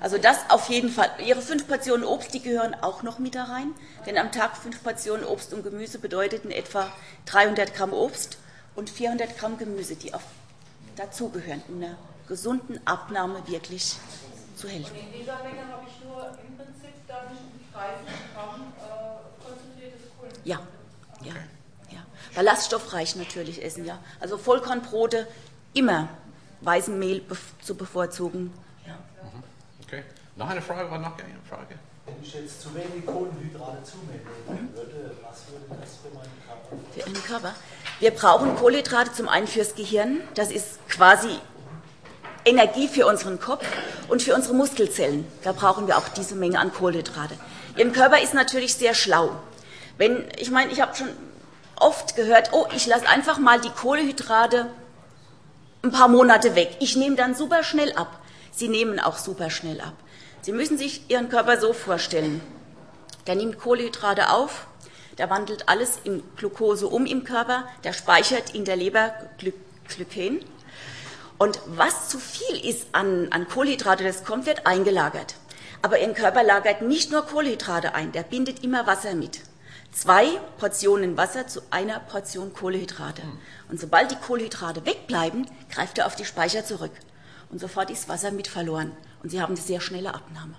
also 0.00 0.16
das 0.16 0.38
auf 0.48 0.68
jeden 0.68 0.90
Fall. 0.90 1.10
Ihre 1.26 1.42
fünf 1.42 1.66
Portionen 1.66 2.04
Obst, 2.04 2.32
die 2.34 2.40
gehören 2.40 2.74
auch 2.82 3.02
noch 3.02 3.18
mit 3.18 3.34
da 3.34 3.44
rein. 3.44 3.74
Denn 4.06 4.16
am 4.16 4.30
Tag 4.30 4.56
fünf 4.56 4.80
Portionen 4.80 5.24
Obst 5.24 5.52
und 5.52 5.64
Gemüse 5.64 5.98
bedeuteten 5.98 6.52
etwa 6.52 6.86
300 7.26 7.74
Gramm 7.74 7.92
Obst 7.92 8.38
und 8.76 8.90
400 8.90 9.36
Gramm 9.36 9.58
Gemüse, 9.58 9.96
die 9.96 10.14
auch 10.14 10.22
dazugehören, 10.94 11.62
um 11.66 11.82
einer 11.82 11.96
gesunden 12.28 12.80
Abnahme 12.86 13.42
wirklich 13.48 13.96
zu 14.54 14.68
helfen. 14.68 14.92
Und 14.92 15.00
in 15.00 15.20
dieser 15.20 15.42
Menge 15.42 15.66
habe 15.66 15.84
ich 15.88 16.04
nur 16.04 16.30
im 16.46 16.50
dann 17.10 17.26
30 17.74 18.06
Gramm 18.34 18.72
äh, 18.78 20.29
Ja, 20.44 20.60
ja, 21.22 21.32
ja. 21.90 22.00
Ballaststoffreich 22.34 23.16
natürlich 23.16 23.62
essen, 23.62 23.84
ja. 23.84 23.98
Also 24.20 24.38
Vollkornbrote 24.38 25.26
immer 25.74 26.08
weißen 26.62 26.98
Mehl 26.98 27.22
zu 27.62 27.74
bevorzugen. 27.74 28.52
Ja. 28.86 28.94
Mhm. 28.94 29.42
Okay. 29.84 30.04
Noch 30.36 30.48
eine 30.48 30.62
Frage, 30.62 30.90
war 30.90 30.98
noch 30.98 31.18
eine 31.18 31.34
Frage? 31.48 31.74
Wenn 32.06 32.14
ich 32.22 32.34
jetzt 32.34 32.62
zu 32.62 32.74
wenig 32.74 33.06
Kohlenhydrate 33.06 33.82
zu 33.82 33.98
mir 33.98 34.54
nehmen 34.54 34.74
würde, 34.74 35.16
was 35.22 35.42
würde 35.48 35.80
das 35.80 35.96
für 35.96 36.14
meinen 36.14 36.32
Körper? 36.46 36.76
Für 36.92 37.00
Ihren 37.00 37.24
Körper? 37.24 37.54
Wir 38.00 38.10
brauchen 38.10 38.56
Kohlenhydrate 38.56 39.12
zum 39.12 39.28
einen 39.28 39.46
fürs 39.46 39.74
Gehirn. 39.74 40.22
Das 40.34 40.50
ist 40.50 40.78
quasi 40.88 41.38
Energie 42.44 42.88
für 42.88 43.06
unseren 43.06 43.38
Kopf 43.38 43.64
und 44.08 44.22
für 44.22 44.34
unsere 44.34 44.54
Muskelzellen. 44.54 45.26
Da 45.42 45.52
brauchen 45.52 45.86
wir 45.86 45.98
auch 45.98 46.08
diese 46.08 46.34
Menge 46.34 46.58
an 46.58 46.72
Kohlenhydrate. 46.72 47.34
Ihr 47.76 47.92
Körper 47.92 48.20
ist 48.20 48.34
natürlich 48.34 48.74
sehr 48.74 48.94
schlau. 48.94 49.36
Wenn, 50.00 50.24
ich 50.38 50.50
meine, 50.50 50.72
ich 50.72 50.80
habe 50.80 50.96
schon 50.96 51.10
oft 51.76 52.16
gehört, 52.16 52.54
oh, 52.54 52.66
ich 52.74 52.86
lasse 52.86 53.06
einfach 53.06 53.38
mal 53.38 53.60
die 53.60 53.68
Kohlenhydrate 53.68 54.70
ein 55.82 55.90
paar 55.92 56.08
Monate 56.08 56.54
weg. 56.54 56.74
Ich 56.80 56.96
nehme 56.96 57.16
dann 57.16 57.34
super 57.34 57.62
schnell 57.62 57.92
ab. 57.92 58.18
Sie 58.50 58.68
nehmen 58.68 58.98
auch 58.98 59.18
super 59.18 59.50
schnell 59.50 59.78
ab. 59.82 59.92
Sie 60.40 60.52
müssen 60.52 60.78
sich 60.78 61.10
Ihren 61.10 61.28
Körper 61.28 61.60
so 61.60 61.74
vorstellen. 61.74 62.40
Der 63.26 63.34
nimmt 63.34 63.58
Kohlenhydrate 63.58 64.30
auf, 64.30 64.68
der 65.18 65.28
wandelt 65.28 65.68
alles 65.68 65.98
in 66.02 66.22
Glucose 66.34 66.86
um 66.86 67.04
im 67.04 67.24
Körper, 67.24 67.68
der 67.84 67.92
speichert 67.92 68.54
in 68.54 68.64
der 68.64 68.76
Leber 68.76 69.12
Gly 69.36 69.52
Glyken. 69.86 70.42
Und 71.36 71.60
was 71.66 72.08
zu 72.08 72.18
viel 72.18 72.64
ist 72.64 72.86
an, 72.92 73.28
an 73.32 73.46
Kohlenhydrate, 73.48 74.02
das 74.02 74.24
kommt, 74.24 74.46
wird 74.46 74.66
eingelagert. 74.66 75.34
Aber 75.82 76.00
Ihr 76.00 76.14
Körper 76.14 76.42
lagert 76.42 76.80
nicht 76.80 77.12
nur 77.12 77.26
Kohlenhydrate 77.26 77.94
ein, 77.94 78.12
der 78.12 78.22
bindet 78.22 78.64
immer 78.64 78.86
Wasser 78.86 79.14
mit. 79.14 79.40
Zwei 79.92 80.38
Portionen 80.58 81.16
Wasser 81.16 81.46
zu 81.48 81.62
einer 81.70 81.98
Portion 82.00 82.52
Kohlenhydrate. 82.52 83.22
Und 83.68 83.80
sobald 83.80 84.10
die 84.10 84.16
Kohlenhydrate 84.16 84.86
wegbleiben, 84.86 85.50
greift 85.70 85.98
er 85.98 86.06
auf 86.06 86.14
die 86.16 86.24
Speicher 86.24 86.64
zurück. 86.64 86.92
Und 87.50 87.60
sofort 87.60 87.90
ist 87.90 88.08
Wasser 88.08 88.30
mit 88.30 88.46
verloren. 88.46 88.92
Und 89.22 89.30
Sie 89.30 89.40
haben 89.42 89.54
eine 89.54 89.60
sehr 89.60 89.80
schnelle 89.80 90.14
Abnahme. 90.14 90.54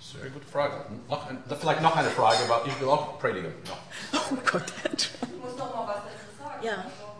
Sehr 0.00 0.28
gute 0.28 0.46
Frage. 0.46 0.84
Noch 1.08 1.26
ein, 1.26 1.42
vielleicht 1.58 1.80
noch 1.80 1.96
eine 1.96 2.10
Frage, 2.10 2.36
aber 2.44 2.66
ich 2.66 2.78
will 2.80 2.88
auch 2.88 3.18
predigen. 3.18 3.52
Noch. 3.64 3.78
Oh 4.30 4.36
Gott. 4.50 4.64
Ich 4.92 5.40
muss 5.42 5.56
noch 5.56 5.74
mal 5.74 5.88
was 5.88 5.96
dazu 6.04 6.28
sagen. 6.38 6.62
Ja. 6.62 6.72
Also, 6.84 7.16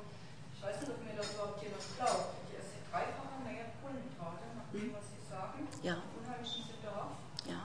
ich 0.55 0.63
weiß 0.63 0.81
nicht, 0.81 0.91
ob 0.93 1.01
mir 1.03 1.17
das 1.17 1.33
überhaupt 1.33 1.63
jemand 1.63 1.81
glaubt. 1.97 2.37
Ich 2.53 2.59
esse 2.61 2.77
dreifache 2.93 3.41
Menge 3.49 3.65
Kohlenhydrate, 3.81 4.45
nach 4.61 4.69
dem, 4.77 4.93
was 4.93 5.05
Sie 5.09 5.25
sagen. 5.25 5.65
Ja. 5.83 5.97
Unheimlichen 6.21 6.65
Bedarf 6.69 7.17
Ja. 7.49 7.65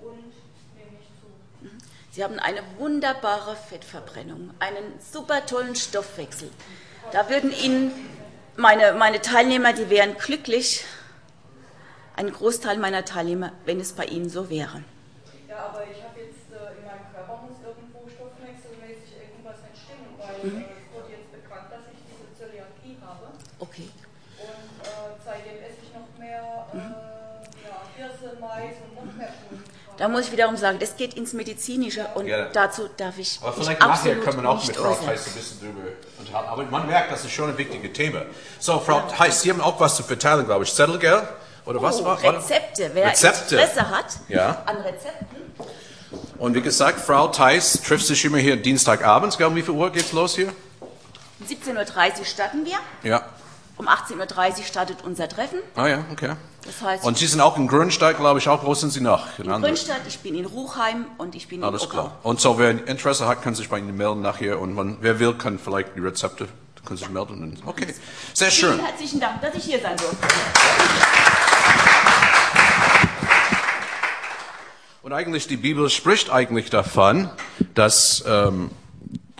und 0.00 0.32
nehme 0.72 0.96
nicht 0.96 1.12
zu. 1.20 1.28
Sie 2.16 2.24
haben 2.24 2.38
eine 2.38 2.62
wunderbare 2.78 3.54
Fettverbrennung, 3.56 4.50
einen 4.58 4.98
super 5.12 5.44
tollen 5.44 5.76
Stoffwechsel. 5.76 6.50
Da 7.12 7.28
würden 7.28 7.52
Ihnen 7.52 7.92
meine, 8.56 8.94
meine 8.94 9.20
Teilnehmer, 9.20 9.74
die 9.74 9.90
wären 9.90 10.16
glücklich, 10.16 10.86
ein 12.16 12.32
Großteil 12.32 12.78
meiner 12.78 13.04
Teilnehmer, 13.04 13.52
wenn 13.66 13.80
es 13.80 13.92
bei 13.92 14.06
Ihnen 14.06 14.30
so 14.30 14.48
wäre. 14.48 14.82
Ja, 15.46 15.56
aber 15.66 15.82
ich 15.82 16.02
habe 16.02 16.18
jetzt 16.20 16.48
äh, 16.52 16.78
in 16.78 16.86
meinem 16.86 17.04
Körper 17.14 17.42
muss 17.42 17.58
irgendwo 17.62 18.08
stoffwechselmäßig 18.08 19.12
irgendwas 19.20 19.56
nicht 19.70 19.84
stimmen, 19.84 20.16
weil 20.16 20.50
Mhm. 20.50 20.75
Da 29.98 30.08
muss 30.08 30.26
ich 30.26 30.32
wiederum 30.32 30.56
sagen, 30.56 30.78
das 30.78 30.96
geht 30.96 31.14
ins 31.14 31.32
Medizinische 31.32 32.06
und 32.14 32.26
Ja. 32.26 32.46
dazu 32.52 32.88
darf 32.96 33.16
ich 33.18 33.38
Aber 33.42 33.52
vielleicht 33.54 33.80
nachher 33.80 34.16
können 34.16 34.42
wir 34.42 34.50
auch 34.50 34.66
mit 34.66 34.76
Frau. 34.76 34.94
Theis 34.94 35.26
ein 35.26 35.32
bisschen 35.34 35.60
drüber 35.60 35.80
unterhalten. 36.18 36.48
Aber 36.50 36.62
man 36.64 36.86
merkt, 36.86 37.10
das 37.12 37.24
ist 37.24 37.32
schon 37.32 37.48
ein 37.50 37.56
wichtiges 37.58 37.92
Thema. 37.94 38.22
So, 38.58 38.78
Frau 38.80 39.00
Theis, 39.16 39.40
Sie 39.40 39.50
haben 39.50 39.60
auch 39.60 39.80
was 39.80 39.96
zu 39.96 40.02
verteilen, 40.02 40.44
glaube 40.44 40.64
ich. 40.64 40.74
Zettel, 40.74 40.98
gell? 40.98 41.26
Oder 41.64 41.80
was 41.82 42.00
Oh, 42.00 42.04
war? 42.04 42.22
war- 42.22 42.34
Rezepte. 42.34 42.90
Wer 42.92 43.06
Rezepte. 43.06 43.56
Interesse 43.56 43.90
hat 43.90 44.06
Ja. 44.28 44.62
an 44.66 44.76
Rezepten, 44.78 45.36
Und 46.38 46.54
wie 46.54 46.60
gesagt, 46.60 47.00
Frau 47.00 47.28
Theis 47.28 47.80
trifft 47.82 48.06
sich 48.06 48.24
immer 48.24 48.38
hier 48.38 48.56
Dienstagabends. 48.56 49.38
Gell? 49.38 49.46
Um 49.46 49.56
wie 49.56 49.62
viel 49.62 49.74
Uhr 49.74 49.90
geht's 49.90 50.12
los 50.12 50.34
hier? 50.36 50.52
um 51.40 51.46
17.30 51.46 52.18
Uhr 52.20 52.24
starten 52.26 52.64
wir. 52.64 52.76
Ja. 53.02 53.22
Um 53.78 53.88
18.30 53.88 54.58
Uhr 54.58 54.64
startet 54.64 54.98
unser 55.04 55.28
Treffen. 55.28 55.58
Ah 55.74 55.86
ja, 55.86 56.04
okay. 56.10 56.32
Das 56.64 56.80
heißt, 56.82 57.04
Und 57.04 57.18
Sie 57.18 57.26
sind 57.26 57.40
auch 57.42 57.58
in 57.58 57.68
Grünstadt, 57.68 58.16
glaube 58.16 58.38
ich, 58.38 58.48
auch. 58.48 58.64
Wo 58.64 58.74
sind 58.74 58.90
Sie 58.90 59.00
noch? 59.02 59.38
In 59.38 59.50
in 59.50 59.60
Grünstadt, 59.62 60.00
ich 60.08 60.18
bin 60.20 60.34
in 60.34 60.46
Ruchheim 60.46 61.04
und 61.18 61.34
ich 61.34 61.46
bin 61.48 61.62
Alles 61.62 61.82
in 61.82 61.88
Ockau. 61.88 62.02
klar. 62.08 62.18
Und 62.22 62.40
so, 62.40 62.58
wer 62.58 62.70
Interesse 62.70 63.28
hat, 63.28 63.42
kann 63.42 63.54
sich 63.54 63.68
bei 63.68 63.78
Ihnen 63.78 63.96
melden 63.96 64.22
nachher. 64.22 64.60
Und 64.60 64.74
man, 64.74 64.96
wer 65.00 65.18
will, 65.20 65.34
kann 65.34 65.58
vielleicht 65.58 65.94
die 65.94 66.00
Rezepte, 66.00 66.48
kann 66.86 66.96
sich 66.96 67.10
melden. 67.10 67.58
Okay, 67.66 67.94
sehr 68.32 68.50
schön. 68.50 68.72
Vielen 68.74 68.86
herzlichen 68.86 69.20
Dank, 69.20 69.42
dass 69.42 69.54
ich 69.54 69.64
hier 69.64 69.80
sein 69.80 69.96
durfte. 69.96 70.26
Und 75.02 75.12
eigentlich, 75.12 75.46
die 75.46 75.56
Bibel 75.56 75.88
spricht 75.90 76.30
eigentlich 76.30 76.70
davon, 76.70 77.30
dass 77.74 78.24
ähm, 78.26 78.70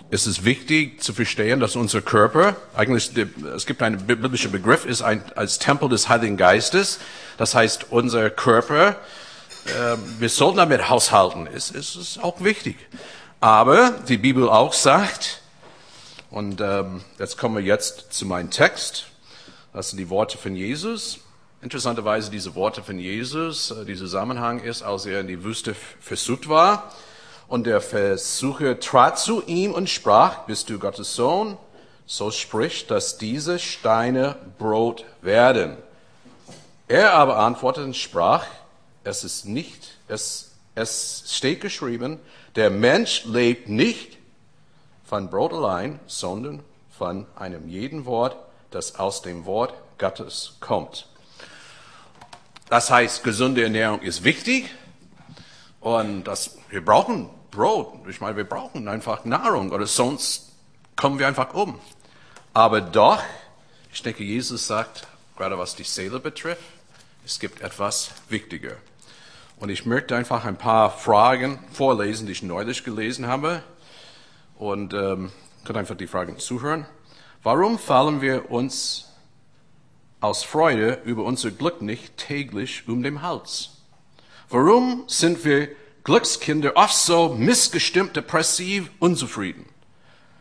es 0.09 0.25
ist 0.25 0.45
wichtig 0.45 1.01
zu 1.03 1.13
verstehen, 1.13 1.59
dass 1.59 1.75
unser 1.75 2.01
Körper, 2.01 2.55
eigentlich, 2.75 3.11
es 3.55 3.65
gibt 3.65 3.81
einen 3.81 4.05
biblischen 4.07 4.51
Begriff, 4.51 4.85
ist 4.85 5.01
ein, 5.01 5.21
als 5.35 5.59
Tempel 5.59 5.89
des 5.89 6.07
Heiligen 6.07 6.37
Geistes. 6.37 6.99
Das 7.37 7.55
heißt, 7.55 7.87
unser 7.89 8.29
Körper, 8.29 8.95
äh, 9.65 9.97
wir 10.19 10.29
sollten 10.29 10.57
damit 10.57 10.89
haushalten. 10.89 11.47
Es, 11.53 11.71
es 11.71 11.95
ist 11.95 12.23
auch 12.23 12.41
wichtig. 12.41 12.77
Aber 13.41 13.91
die 14.07 14.17
Bibel 14.17 14.49
auch 14.49 14.73
sagt, 14.73 15.41
und 16.29 16.61
ähm, 16.61 17.01
jetzt 17.19 17.37
kommen 17.37 17.55
wir 17.55 17.63
jetzt 17.63 18.13
zu 18.13 18.25
meinem 18.25 18.49
Text. 18.49 19.07
Das 19.73 19.89
sind 19.89 19.97
die 19.97 20.09
Worte 20.09 20.37
von 20.37 20.55
Jesus. 20.55 21.19
Interessanterweise 21.61 22.31
diese 22.31 22.55
Worte 22.55 22.81
von 22.81 22.97
Jesus, 22.97 23.71
äh, 23.71 23.85
dieser 23.85 24.05
Zusammenhang 24.05 24.61
ist, 24.61 24.83
als 24.83 25.05
er 25.05 25.19
in 25.19 25.27
die 25.27 25.43
Wüste 25.43 25.75
versucht 25.99 26.47
war. 26.47 26.93
Und 27.47 27.65
der 27.65 27.79
Versucher 27.79 28.79
trat 28.79 29.19
zu 29.19 29.41
ihm 29.45 29.71
und 29.71 29.89
sprach, 29.89 30.45
bist 30.45 30.69
du 30.69 30.79
Gottes 30.79 31.15
Sohn? 31.15 31.57
So 32.05 32.31
spricht, 32.31 32.91
dass 32.91 33.17
diese 33.17 33.59
Steine 33.59 34.35
Brot 34.57 35.05
werden. 35.21 35.77
Er 36.87 37.13
aber 37.13 37.37
antwortete 37.37 37.85
und 37.85 37.95
sprach, 37.95 38.45
es 39.03 39.23
ist 39.23 39.45
nicht, 39.45 39.97
es, 40.07 40.51
es 40.75 41.23
steht 41.27 41.61
geschrieben, 41.61 42.19
der 42.55 42.69
Mensch 42.69 43.25
lebt 43.25 43.69
nicht 43.69 44.17
von 45.05 45.29
Brot 45.29 45.53
allein, 45.53 45.99
sondern 46.07 46.63
von 46.97 47.25
einem 47.35 47.69
jeden 47.69 48.05
Wort, 48.05 48.35
das 48.71 48.95
aus 48.95 49.21
dem 49.21 49.45
Wort 49.45 49.73
Gottes 49.97 50.55
kommt. 50.59 51.07
Das 52.69 52.89
heißt, 52.89 53.23
gesunde 53.23 53.63
Ernährung 53.63 54.01
ist 54.01 54.23
wichtig 54.23 54.73
und 55.79 56.25
das, 56.25 56.57
wir 56.69 56.83
brauchen 56.83 57.29
Brot. 57.51 58.07
Ich 58.07 58.21
meine, 58.21 58.37
wir 58.37 58.43
brauchen 58.43 58.87
einfach 58.87 59.25
Nahrung 59.25 59.71
oder 59.71 59.87
sonst 59.87 60.51
kommen 60.95 61.19
wir 61.19 61.27
einfach 61.27 61.53
um. 61.53 61.79
Aber 62.53 62.81
doch, 62.81 63.21
ich 63.93 64.01
denke, 64.01 64.23
Jesus 64.23 64.67
sagt, 64.67 65.07
gerade 65.37 65.57
was 65.57 65.75
die 65.75 65.83
Seele 65.83 66.19
betrifft, 66.19 66.63
es 67.25 67.39
gibt 67.39 67.61
etwas 67.61 68.11
wichtiger. 68.29 68.77
Und 69.59 69.69
ich 69.69 69.85
möchte 69.85 70.15
einfach 70.15 70.45
ein 70.45 70.57
paar 70.57 70.91
Fragen 70.91 71.59
vorlesen, 71.71 72.27
die 72.27 72.31
ich 72.31 72.43
neulich 72.43 72.83
gelesen 72.83 73.27
habe. 73.27 73.63
Und 74.57 74.93
ähm, 74.93 75.31
könnt 75.65 75.77
einfach 75.77 75.97
die 75.97 76.07
Fragen 76.07 76.39
zuhören. 76.39 76.85
Warum 77.43 77.79
fallen 77.79 78.21
wir 78.21 78.51
uns 78.51 79.13
aus 80.19 80.43
Freude 80.43 81.01
über 81.05 81.23
unser 81.23 81.51
Glück 81.51 81.81
nicht 81.81 82.17
täglich 82.17 82.87
um 82.87 83.03
den 83.03 83.21
Hals? 83.21 83.69
Warum 84.49 85.03
sind 85.07 85.43
wir 85.43 85.69
Glückskinder 86.07 86.77
oft 86.77 86.95
so 86.95 87.35
missgestimmt, 87.35 88.15
depressiv, 88.15 88.89
unzufrieden? 88.99 89.65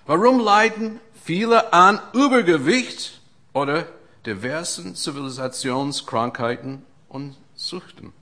Warum 0.06 0.38
leiden 0.38 1.00
viele 1.24 1.72
an 1.72 2.00
Übergewicht 2.12 3.20
oder 3.52 3.88
diversen 4.24 4.94
Zivilisationskrankheiten 4.94 6.84
und 7.08 7.36
Suchten? 7.56 8.12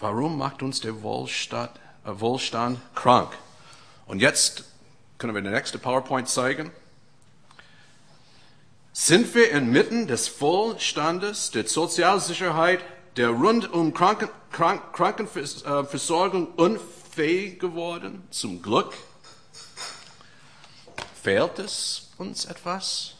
Warum 0.00 0.36
macht 0.36 0.64
uns 0.64 0.80
der 0.80 1.00
Wohlstand, 1.02 1.70
äh, 2.04 2.10
Wohlstand 2.14 2.80
krank? 2.96 3.30
Und 4.06 4.18
jetzt 4.18 4.64
können 5.18 5.32
wir 5.32 5.42
den 5.42 5.52
nächsten 5.52 5.78
PowerPoint 5.78 6.28
zeigen. 6.28 6.72
Sind 8.92 9.32
wir 9.36 9.52
inmitten 9.52 10.08
des 10.08 10.40
Wohlstandes, 10.40 11.52
der 11.52 11.68
Sozialsicherheit, 11.68 12.80
der 13.16 13.30
rundum 13.30 13.94
Kranken, 13.94 14.28
Krank, 14.50 14.92
Krankenversorgung 14.92 16.48
unfähig 16.54 17.58
geworden? 17.58 18.26
Zum 18.30 18.62
Glück. 18.62 18.94
Fehlt 21.22 21.58
es 21.58 22.10
uns 22.18 22.44
etwas? 22.44 23.14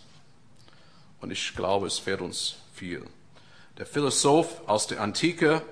Und 1.20 1.30
ich 1.30 1.54
glaube, 1.56 1.86
es 1.86 1.98
fehlt 1.98 2.20
uns 2.20 2.56
viel. 2.74 3.04
Der 3.78 3.86
Philosoph 3.86 4.62
aus 4.68 4.86
der 4.86 5.00
Antike, 5.00 5.62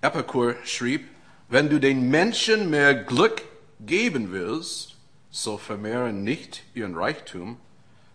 Epikur, 0.00 0.56
schrieb, 0.64 1.08
wenn 1.48 1.70
du 1.70 1.78
den 1.78 2.10
Menschen 2.10 2.70
mehr 2.70 2.94
Glück 2.94 3.42
geben 3.80 4.32
willst, 4.32 4.96
so 5.30 5.56
vermehre 5.56 6.12
nicht 6.12 6.62
ihren 6.74 6.96
Reichtum, 6.96 7.58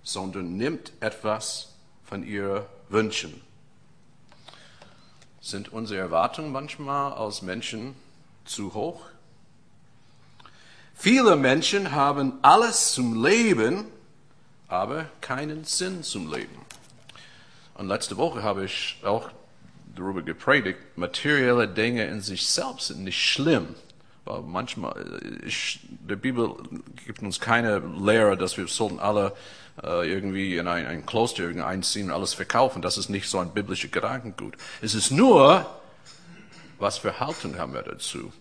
sondern 0.03 0.57
nimmt 0.57 0.91
etwas 0.99 1.75
von 2.03 2.23
ihren 2.23 2.65
Wünschen. 2.89 3.41
Sind 5.41 5.73
unsere 5.73 5.99
Erwartungen 5.99 6.51
manchmal 6.51 7.13
als 7.13 7.41
Menschen 7.41 7.95
zu 8.45 8.75
hoch? 8.75 9.01
Viele 10.93 11.35
Menschen 11.35 11.93
haben 11.93 12.33
alles 12.43 12.93
zum 12.93 13.23
Leben, 13.23 13.85
aber 14.67 15.09
keinen 15.19 15.63
Sinn 15.63 16.03
zum 16.03 16.31
Leben. 16.31 16.55
Und 17.73 17.87
letzte 17.87 18.17
Woche 18.17 18.43
habe 18.43 18.65
ich 18.65 18.97
auch 19.03 19.31
darüber 19.95 20.21
gepredigt, 20.21 20.77
materielle 20.95 21.67
Dinge 21.67 22.05
in 22.05 22.21
sich 22.21 22.47
selbst 22.47 22.89
sind 22.89 23.03
nicht 23.03 23.19
schlimm. 23.19 23.73
Manchmal, 24.25 24.93
äh, 24.97 25.45
ich, 25.45 25.79
der 26.07 26.15
Bibel 26.15 26.53
gibt 27.05 27.21
uns 27.21 27.39
keine 27.39 27.79
Lehre, 27.79 28.37
dass 28.37 28.57
wir 28.57 28.67
sollten 28.67 28.99
alle 28.99 29.33
äh, 29.83 30.09
irgendwie 30.09 30.57
in 30.57 30.67
ein, 30.67 30.85
ein 30.85 31.05
Kloster 31.05 31.49
einziehen 31.65 32.07
und 32.07 32.13
alles 32.13 32.33
verkaufen. 32.33 32.81
Das 32.81 32.97
ist 32.97 33.09
nicht 33.09 33.29
so 33.29 33.39
ein 33.39 33.51
biblischer 33.51 33.87
Gedankengut. 33.87 34.55
Es 34.81 34.93
ist 34.93 35.11
nur, 35.11 35.65
was 36.79 36.99
für 36.99 37.19
Haltung 37.19 37.57
haben 37.57 37.73
wir 37.73 37.81
dazu? 37.81 38.31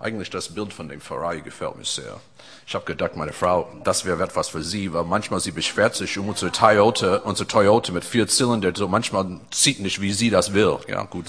Eigentlich 0.00 0.30
das 0.30 0.54
Bild 0.54 0.72
von 0.72 0.88
dem 0.88 1.00
Ferrari 1.00 1.40
gefällt 1.40 1.76
mir 1.76 1.84
sehr. 1.84 2.20
Ich 2.66 2.74
habe 2.74 2.84
gedacht, 2.84 3.16
meine 3.16 3.32
Frau, 3.32 3.72
das 3.84 4.04
wäre 4.04 4.22
etwas 4.22 4.48
für 4.48 4.62
sie, 4.62 4.92
weil 4.92 5.04
manchmal 5.04 5.40
sie 5.40 5.52
beschwert 5.52 5.94
sich 5.94 6.18
um 6.18 6.28
unsere 6.28 6.50
Toyota, 6.50 7.18
unsere 7.18 7.46
Toyota 7.46 7.92
mit 7.92 8.04
vier 8.04 8.26
Zylinder, 8.26 8.72
so 8.74 8.88
manchmal 8.88 9.40
zieht 9.50 9.80
nicht, 9.80 10.00
wie 10.00 10.12
sie 10.12 10.30
das 10.30 10.52
will. 10.52 10.78
Ja, 10.88 11.04
gut. 11.04 11.26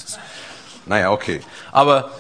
Naja, 0.86 1.12
okay. 1.12 1.42
Aber 1.72 2.12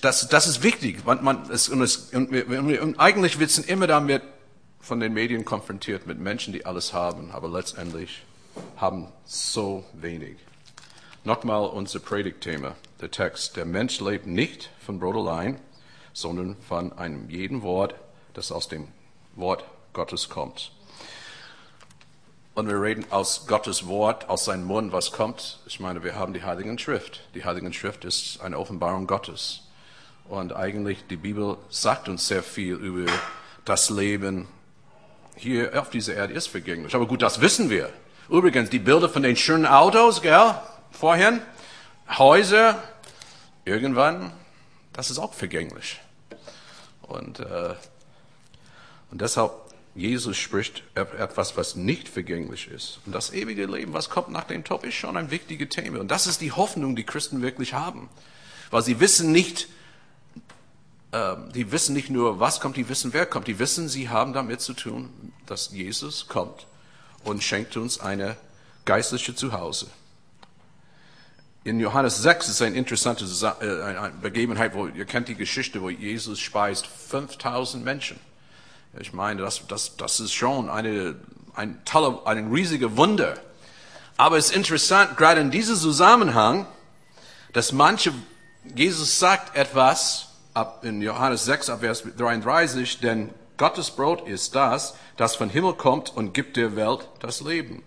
das, 0.00 0.28
das 0.28 0.46
ist 0.46 0.62
wichtig. 0.62 1.04
Man, 1.04 1.22
man, 1.22 1.50
es, 1.50 1.68
und, 1.68 1.82
es, 1.82 2.12
und, 2.12 2.30
wir, 2.32 2.82
und 2.82 2.98
eigentlich 2.98 3.38
wird 3.38 3.50
es 3.50 3.58
immer 3.58 3.86
damit 3.86 4.22
von 4.80 5.00
den 5.00 5.12
Medien 5.12 5.44
konfrontiert 5.44 6.06
mit 6.06 6.18
Menschen, 6.18 6.52
die 6.52 6.66
alles 6.66 6.92
haben, 6.92 7.30
aber 7.32 7.48
letztendlich 7.48 8.22
haben 8.76 9.08
so 9.24 9.84
wenig. 9.92 10.36
Nochmal 11.24 11.66
unser 11.66 12.00
Predigtthema, 12.00 12.74
der 13.00 13.10
Text. 13.10 13.56
Der 13.56 13.66
Mensch 13.66 14.00
lebt 14.00 14.26
nicht 14.26 14.70
von 14.84 14.98
Brot 14.98 15.16
allein, 15.16 15.60
sondern 16.12 16.56
von 16.66 16.92
einem 16.94 17.28
jeden 17.28 17.62
Wort, 17.62 17.94
das 18.34 18.50
aus 18.50 18.68
dem 18.68 18.88
Wort 19.36 19.64
Gottes 19.92 20.28
kommt. 20.28 20.72
Und 22.54 22.68
wir 22.68 22.80
reden 22.80 23.04
aus 23.10 23.46
Gottes 23.46 23.86
Wort, 23.86 24.28
aus 24.28 24.44
seinem 24.44 24.64
Mund, 24.64 24.92
was 24.92 25.12
kommt. 25.12 25.60
Ich 25.66 25.80
meine, 25.80 26.02
wir 26.02 26.16
haben 26.16 26.34
die 26.34 26.42
Heiligen 26.42 26.78
Schrift. 26.78 27.22
Die 27.34 27.44
Heiligen 27.44 27.72
Schrift 27.72 28.04
ist 28.04 28.40
eine 28.40 28.58
Offenbarung 28.58 29.06
Gottes. 29.06 29.62
Und 30.28 30.54
eigentlich, 30.54 31.06
die 31.08 31.16
Bibel 31.16 31.56
sagt 31.70 32.08
uns 32.08 32.26
sehr 32.26 32.42
viel 32.42 32.74
über 32.74 33.10
das 33.64 33.90
Leben 33.90 34.48
hier 35.36 35.80
auf 35.80 35.90
dieser 35.90 36.14
Erde 36.14 36.34
ist 36.34 36.48
vergänglich. 36.48 36.94
Aber 36.94 37.06
gut, 37.06 37.22
das 37.22 37.40
wissen 37.40 37.70
wir. 37.70 37.90
Übrigens, 38.28 38.70
die 38.70 38.78
Bilder 38.78 39.08
von 39.08 39.22
den 39.22 39.36
schönen 39.36 39.66
Autos, 39.66 40.20
gell, 40.20 40.54
vorhin, 40.90 41.40
Häuser, 42.18 42.82
irgendwann, 43.64 44.32
das 44.92 45.10
ist 45.10 45.18
auch 45.18 45.32
vergänglich. 45.32 46.00
Und, 47.02 47.40
äh, 47.40 47.74
und 49.10 49.20
deshalb, 49.20 49.52
Jesus 49.94 50.36
spricht 50.36 50.84
etwas, 50.94 51.56
was 51.56 51.74
nicht 51.74 52.08
vergänglich 52.08 52.68
ist. 52.68 53.00
Und 53.06 53.14
das 53.14 53.32
ewige 53.32 53.66
Leben, 53.66 53.92
was 53.92 54.08
kommt 54.08 54.30
nach 54.30 54.44
dem 54.44 54.62
Tod, 54.62 54.84
ist 54.84 54.94
schon 54.94 55.16
ein 55.16 55.30
wichtiges 55.30 55.68
Thema. 55.70 55.98
Und 55.98 56.10
das 56.10 56.26
ist 56.26 56.40
die 56.40 56.52
Hoffnung, 56.52 56.94
die 56.94 57.04
Christen 57.04 57.42
wirklich 57.42 57.74
haben. 57.74 58.08
Weil 58.70 58.82
sie 58.82 59.00
wissen 59.00 59.32
nicht, 59.32 59.68
ähm, 61.12 61.50
die 61.52 61.72
wissen 61.72 61.92
nicht 61.92 62.08
nur, 62.08 62.38
was 62.38 62.60
kommt, 62.60 62.76
die 62.76 62.88
wissen, 62.88 63.12
wer 63.12 63.26
kommt. 63.26 63.48
Die 63.48 63.58
wissen, 63.58 63.88
sie 63.88 64.08
haben 64.08 64.32
damit 64.32 64.60
zu 64.60 64.74
tun, 64.74 65.10
dass 65.46 65.72
Jesus 65.72 66.28
kommt 66.28 66.66
und 67.24 67.42
schenkt 67.42 67.76
uns 67.76 67.98
eine 67.98 68.36
geistliche 68.84 69.34
Zuhause. 69.34 69.88
In 71.64 71.78
Johannes 71.80 72.22
6 72.22 72.48
ist 72.48 72.62
eine 72.62 72.76
interessante 72.76 73.24
äh, 73.24 74.10
Begebenheit, 74.22 74.74
wo 74.74 74.86
ihr 74.86 75.04
kennt 75.04 75.28
die 75.28 75.34
Geschichte, 75.34 75.82
wo 75.82 75.90
Jesus 75.90 76.38
speist 76.38 76.86
5000 76.86 77.84
Menschen. 77.84 78.18
Ich 78.98 79.12
meine, 79.12 79.42
das, 79.42 79.66
das, 79.68 79.96
das 79.96 80.20
ist 80.20 80.32
schon 80.32 80.68
eine, 80.68 81.16
ein 81.54 81.84
toller, 81.84 82.26
ein 82.26 82.52
riesiger 82.52 82.96
Wunder. 82.96 83.34
Aber 84.16 84.36
es 84.36 84.46
ist 84.46 84.56
interessant, 84.56 85.16
gerade 85.16 85.40
in 85.40 85.50
diesem 85.50 85.76
Zusammenhang, 85.76 86.66
dass 87.52 87.72
manche, 87.72 88.12
Jesus 88.74 89.18
sagt 89.18 89.56
etwas, 89.56 90.28
ab 90.54 90.84
in 90.84 91.00
Johannes 91.00 91.44
6, 91.44 91.70
ab 91.70 91.80
Vers 91.80 92.02
33, 92.16 93.00
denn 93.00 93.30
Gottes 93.56 93.90
Brot 93.90 94.26
ist 94.26 94.54
das, 94.54 94.94
das 95.16 95.36
von 95.36 95.50
Himmel 95.50 95.74
kommt 95.74 96.16
und 96.16 96.34
gibt 96.34 96.56
der 96.56 96.76
Welt 96.76 97.08
das 97.20 97.40
Leben. 97.40 97.82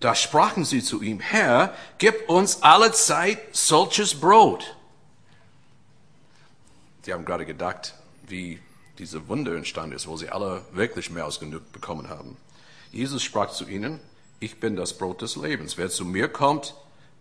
Da 0.00 0.14
sprachen 0.16 0.64
sie 0.64 0.82
zu 0.82 1.00
ihm, 1.00 1.20
Herr, 1.20 1.74
gib 1.98 2.28
uns 2.28 2.62
alle 2.62 2.90
Zeit 2.92 3.38
solches 3.52 4.18
Brot. 4.18 4.76
Sie 7.02 7.12
haben 7.12 7.24
gerade 7.24 7.46
gedacht, 7.46 7.94
wie 8.26 8.60
diese 8.98 9.28
Wunder 9.28 9.56
entstanden 9.56 9.96
ist, 9.96 10.06
wo 10.06 10.16
sie 10.16 10.28
alle 10.28 10.62
wirklich 10.72 11.10
mehr 11.10 11.24
als 11.24 11.40
genug 11.40 11.72
bekommen 11.72 12.08
haben. 12.08 12.36
Jesus 12.90 13.22
sprach 13.22 13.50
zu 13.50 13.66
ihnen, 13.66 14.00
ich 14.40 14.60
bin 14.60 14.76
das 14.76 14.98
Brot 14.98 15.22
des 15.22 15.36
Lebens. 15.36 15.78
Wer 15.78 15.88
zu 15.88 16.04
mir 16.04 16.28
kommt, 16.28 16.74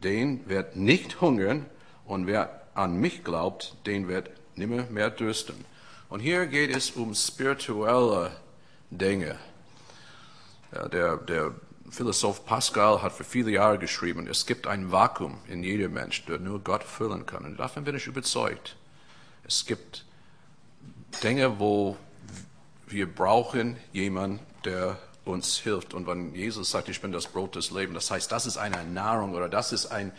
den 0.03 0.47
wird 0.49 0.75
nicht 0.75 1.21
hungern 1.21 1.65
und 2.05 2.27
wer 2.27 2.61
an 2.73 2.97
mich 2.97 3.23
glaubt, 3.23 3.75
den 3.85 4.07
wird 4.07 4.31
nimmer 4.55 4.83
mehr 4.89 5.09
dürsten. 5.09 5.65
Und 6.09 6.19
hier 6.19 6.45
geht 6.47 6.75
es 6.75 6.91
um 6.91 7.13
spirituelle 7.15 8.31
Dinge. 8.89 9.37
Der, 10.91 11.17
der 11.17 11.53
Philosoph 11.89 12.45
Pascal 12.45 13.01
hat 13.01 13.13
für 13.13 13.23
viele 13.23 13.51
Jahre 13.51 13.77
geschrieben, 13.77 14.27
es 14.27 14.45
gibt 14.45 14.67
ein 14.67 14.91
Vakuum 14.91 15.37
in 15.47 15.63
jedem 15.63 15.93
Mensch, 15.93 16.25
der 16.25 16.39
nur 16.39 16.59
Gott 16.59 16.83
füllen 16.83 17.25
kann. 17.25 17.45
Und 17.45 17.57
davon 17.57 17.83
bin 17.83 17.95
ich 17.95 18.07
überzeugt. 18.07 18.75
Es 19.45 19.65
gibt 19.65 20.05
Dinge, 21.23 21.59
wo 21.59 21.97
wir 22.87 23.13
brauchen 23.13 23.77
jemanden, 23.93 24.39
der 24.65 24.97
uns 25.25 25.57
hilft. 25.57 25.93
Und 25.93 26.07
wenn 26.07 26.33
Jesus 26.35 26.71
sagt, 26.71 26.89
ich 26.89 27.01
bin 27.01 27.11
das 27.11 27.27
Brot 27.27 27.55
des 27.55 27.71
Lebens, 27.71 27.95
das 27.95 28.11
heißt, 28.11 28.31
das 28.31 28.45
ist 28.45 28.57
eine 28.57 28.83
Nahrung 28.83 29.33
oder 29.33 29.49
das 29.49 29.71
ist 29.71 29.87
ein, 29.87 30.11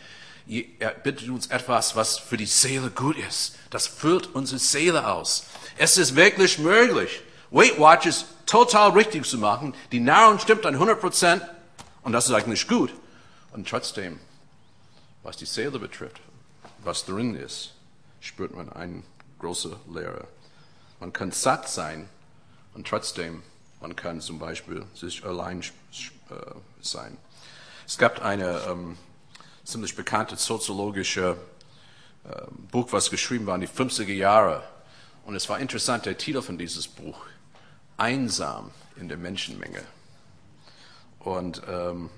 er 0.79 0.91
bittet 0.91 1.29
uns 1.29 1.47
etwas, 1.47 1.95
was 1.95 2.17
für 2.17 2.37
die 2.37 2.45
Seele 2.45 2.89
gut 2.89 3.17
ist. 3.17 3.55
Das 3.69 3.87
füllt 3.87 4.33
unsere 4.35 4.59
Seele 4.59 5.07
aus. 5.07 5.45
Es 5.77 5.97
ist 5.97 6.15
wirklich 6.15 6.59
möglich, 6.59 7.21
Weight 7.51 7.79
Watchers 7.79 8.25
total 8.45 8.91
richtig 8.91 9.25
zu 9.25 9.37
machen. 9.37 9.73
Die 9.91 9.99
Nahrung 9.99 10.39
stimmt 10.39 10.65
an 10.65 10.73
100 10.73 10.99
Prozent 10.99 11.43
und 12.01 12.11
das 12.11 12.27
ist 12.27 12.33
eigentlich 12.33 12.67
gut. 12.67 12.93
Und 13.51 13.67
trotzdem, 13.69 14.19
was 15.21 15.37
die 15.37 15.45
Seele 15.45 15.79
betrifft, 15.79 16.19
was 16.83 17.05
drin 17.05 17.35
ist, 17.35 17.73
spürt 18.19 18.55
man 18.55 18.71
eine 18.71 19.03
große 19.39 19.77
Leere. 19.93 20.27
Man 21.03 21.11
kann 21.11 21.33
satt 21.33 21.67
sein 21.67 22.07
und 22.73 22.87
trotzdem, 22.87 23.43
man 23.81 23.93
kann 23.93 24.21
zum 24.21 24.39
Beispiel 24.39 24.85
sich 24.95 25.25
allein 25.25 25.59
äh, 25.59 25.65
sein. 26.79 27.17
Es 27.85 27.97
gab 27.97 28.23
eine 28.23 28.61
ähm, 28.69 28.97
ziemlich 29.65 29.97
bekannte 29.97 30.37
soziologische 30.37 31.35
äh, 32.23 32.43
Buch, 32.71 32.87
was 32.91 33.09
geschrieben 33.09 33.45
war 33.47 33.55
in 33.55 33.59
die 33.59 33.67
50er 33.67 34.13
Jahre. 34.13 34.63
Und 35.25 35.35
es 35.35 35.49
war 35.49 35.59
interessant, 35.59 36.05
der 36.05 36.17
Titel 36.17 36.41
von 36.41 36.57
dieses 36.57 36.87
Buch, 36.87 37.25
Einsam 37.97 38.71
in 38.95 39.09
der 39.09 39.17
Menschenmenge. 39.17 39.83
Und, 41.19 41.63
ähm, 41.67 42.11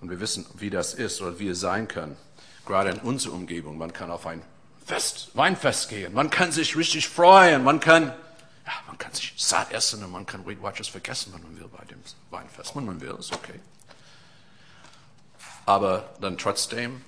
und 0.00 0.08
wir 0.08 0.20
wissen, 0.20 0.46
wie 0.54 0.70
das 0.70 0.94
ist 0.94 1.20
oder 1.20 1.38
wie 1.38 1.48
es 1.48 1.60
sein 1.60 1.86
kann. 1.86 2.16
Gerade 2.64 2.92
in 2.92 3.00
unserer 3.00 3.34
Umgebung. 3.34 3.76
Man 3.76 3.92
kann 3.92 4.10
auf 4.10 4.26
ein 4.26 4.42
Fest, 4.88 5.28
Weinfest 5.34 5.90
gehen. 5.90 6.14
Man 6.14 6.30
kann 6.30 6.50
sich 6.50 6.74
richtig 6.74 7.08
freuen. 7.08 7.62
Man 7.62 7.78
kann, 7.78 8.04
ja, 8.04 8.72
man 8.86 8.96
kann 8.96 9.12
sich 9.12 9.34
satt 9.36 9.70
essen 9.70 10.02
und 10.02 10.10
man 10.10 10.24
kann 10.24 10.46
Weight 10.46 10.62
Watchers 10.62 10.88
vergessen, 10.88 11.34
wenn 11.34 11.42
man 11.42 11.60
will, 11.60 11.68
bei 11.68 11.84
dem 11.84 12.00
Weinfest. 12.30 12.74
Wenn 12.74 12.86
man 12.86 12.98
will, 12.98 13.14
ist 13.18 13.34
okay. 13.34 13.60
Aber 15.66 16.08
dann 16.22 16.38
trotzdem, 16.38 17.02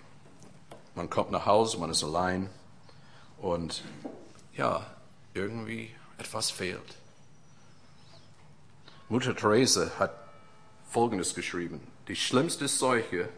man 0.94 1.08
kommt 1.08 1.30
nach 1.30 1.46
Hause, 1.46 1.78
man 1.78 1.88
ist 1.88 2.04
allein 2.04 2.50
und 3.38 3.82
ja, 4.54 4.84
irgendwie 5.32 5.90
etwas 6.18 6.50
fehlt. 6.50 6.96
Mutter 9.08 9.34
Therese 9.34 9.90
hat 9.98 10.12
Folgendes 10.86 11.34
geschrieben. 11.34 11.80
Die 12.08 12.16
schlimmste 12.16 12.68
Seuche 12.68 13.30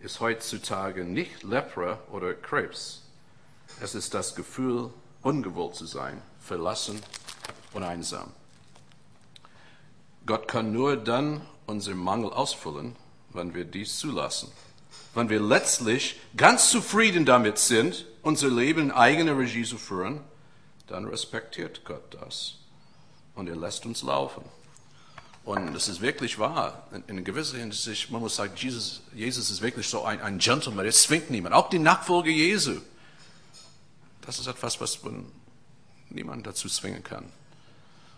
ist 0.00 0.18
heutzutage 0.18 1.04
nicht 1.04 1.44
Lepra 1.44 2.00
oder 2.10 2.34
Krebs. 2.34 3.03
Es 3.80 3.94
ist 3.94 4.14
das 4.14 4.34
Gefühl, 4.34 4.90
ungewollt 5.22 5.74
zu 5.74 5.86
sein, 5.86 6.22
verlassen 6.40 7.00
und 7.72 7.82
einsam. 7.82 8.32
Gott 10.26 10.48
kann 10.48 10.72
nur 10.72 10.96
dann 10.96 11.42
unseren 11.66 11.98
Mangel 11.98 12.30
ausfüllen, 12.30 12.96
wenn 13.30 13.54
wir 13.54 13.64
dies 13.64 13.98
zulassen. 13.98 14.50
Wenn 15.14 15.28
wir 15.28 15.40
letztlich 15.40 16.20
ganz 16.36 16.70
zufrieden 16.70 17.24
damit 17.24 17.58
sind, 17.58 18.06
unser 18.22 18.48
Leben 18.48 18.84
in 18.84 18.90
eigener 18.90 19.36
Regie 19.36 19.64
zu 19.64 19.78
führen, 19.78 20.20
dann 20.86 21.06
respektiert 21.06 21.84
Gott 21.84 22.14
das 22.20 22.56
und 23.34 23.48
er 23.48 23.56
lässt 23.56 23.86
uns 23.86 24.02
laufen. 24.02 24.44
Und 25.44 25.74
es 25.76 25.88
ist 25.88 26.00
wirklich 26.00 26.38
wahr. 26.38 26.88
In, 26.92 27.18
in 27.18 27.24
gewisser 27.24 27.58
Hinsicht, 27.58 28.10
man 28.10 28.22
muss 28.22 28.36
sagen, 28.36 28.54
Jesus, 28.56 29.02
Jesus 29.14 29.50
ist 29.50 29.60
wirklich 29.60 29.86
so 29.86 30.04
ein, 30.04 30.20
ein 30.22 30.38
Gentleman, 30.38 30.86
er 30.86 30.92
zwingt 30.92 31.30
niemand. 31.30 31.54
Auch 31.54 31.68
die 31.68 31.78
Nachfolger 31.78 32.30
Jesu. 32.30 32.80
Das 34.26 34.38
ist 34.38 34.46
etwas, 34.46 34.80
was 34.80 35.02
man 35.02 35.26
niemand 36.10 36.46
dazu 36.46 36.68
zwingen 36.68 37.02
kann. 37.02 37.26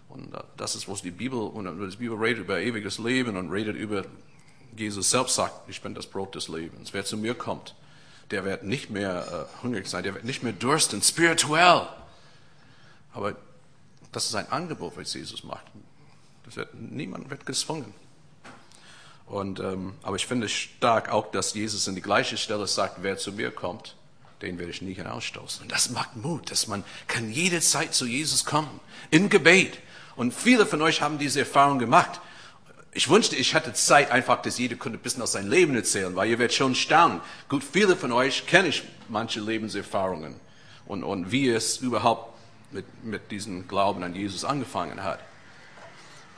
Und 0.08 0.32
das 0.56 0.76
ist, 0.76 0.88
was 0.88 1.02
die 1.02 1.10
Bibel, 1.10 1.38
und 1.38 1.64
die 1.64 1.96
Bibel 1.96 2.16
redet 2.16 2.44
über 2.44 2.60
ewiges 2.60 2.98
Leben 2.98 3.36
und 3.36 3.50
redet 3.50 3.76
über 3.76 4.04
Jesus 4.76 5.10
selbst 5.10 5.34
sagt, 5.34 5.68
ich 5.68 5.80
bin 5.80 5.94
das 5.94 6.06
Brot 6.06 6.34
des 6.34 6.48
Lebens. 6.48 6.92
Wer 6.92 7.04
zu 7.04 7.16
mir 7.16 7.34
kommt, 7.34 7.74
der 8.30 8.44
wird 8.44 8.62
nicht 8.62 8.90
mehr 8.90 9.48
äh, 9.50 9.62
hungrig 9.62 9.86
sein, 9.86 10.02
der 10.02 10.14
wird 10.14 10.24
nicht 10.24 10.42
mehr 10.42 10.52
dursten, 10.52 11.02
spirituell. 11.02 11.88
Aber 13.12 13.36
das 14.12 14.26
ist 14.26 14.34
ein 14.34 14.50
Angebot, 14.50 14.96
was 14.96 15.14
Jesus 15.14 15.44
macht. 15.44 15.64
Wird, 16.54 16.74
niemand 16.74 17.30
wird 17.30 17.46
gezwungen. 17.46 17.92
Und, 19.26 19.58
ähm, 19.58 19.94
aber 20.02 20.16
ich 20.16 20.26
finde 20.26 20.46
es 20.46 20.52
stark 20.52 21.08
auch, 21.10 21.32
dass 21.32 21.54
Jesus 21.54 21.88
in 21.88 21.96
die 21.96 22.02
gleiche 22.02 22.36
Stelle 22.36 22.66
sagt, 22.66 23.02
wer 23.02 23.18
zu 23.18 23.32
mir 23.32 23.50
kommt, 23.50 23.96
den 24.42 24.58
werde 24.58 24.70
ich 24.70 24.82
nie 24.82 24.94
hinausstoßen. 24.94 25.62
Und 25.62 25.72
das 25.72 25.90
macht 25.90 26.16
Mut, 26.16 26.50
dass 26.50 26.66
man 26.66 26.84
kann 27.06 27.30
jede 27.30 27.60
Zeit 27.60 27.94
zu 27.94 28.06
Jesus 28.06 28.44
kommen, 28.44 28.80
im 29.10 29.28
Gebet. 29.28 29.78
Und 30.14 30.34
viele 30.34 30.66
von 30.66 30.82
euch 30.82 31.00
haben 31.02 31.18
diese 31.18 31.40
Erfahrung 31.40 31.78
gemacht. 31.78 32.20
Ich 32.92 33.08
wünschte, 33.08 33.36
ich 33.36 33.54
hätte 33.54 33.72
Zeit 33.74 34.10
einfach, 34.10 34.40
dass 34.42 34.58
jeder 34.58 34.76
könnte 34.76 34.98
ein 34.98 35.02
bisschen 35.02 35.22
aus 35.22 35.32
seinem 35.32 35.50
Leben 35.50 35.74
erzählen, 35.74 36.14
weil 36.16 36.30
ihr 36.30 36.38
werdet 36.38 36.56
schon 36.56 36.74
staunen. 36.74 37.20
Gut, 37.48 37.62
viele 37.62 37.96
von 37.96 38.12
euch 38.12 38.46
kenne 38.46 38.68
ich 38.68 38.82
manche 39.08 39.40
Lebenserfahrungen 39.40 40.36
und, 40.86 41.04
und 41.04 41.30
wie 41.30 41.50
es 41.50 41.78
überhaupt 41.78 42.38
mit, 42.72 43.04
mit 43.04 43.30
diesem 43.30 43.68
Glauben 43.68 44.02
an 44.02 44.14
Jesus 44.14 44.44
angefangen 44.44 45.02
hat. 45.02 45.20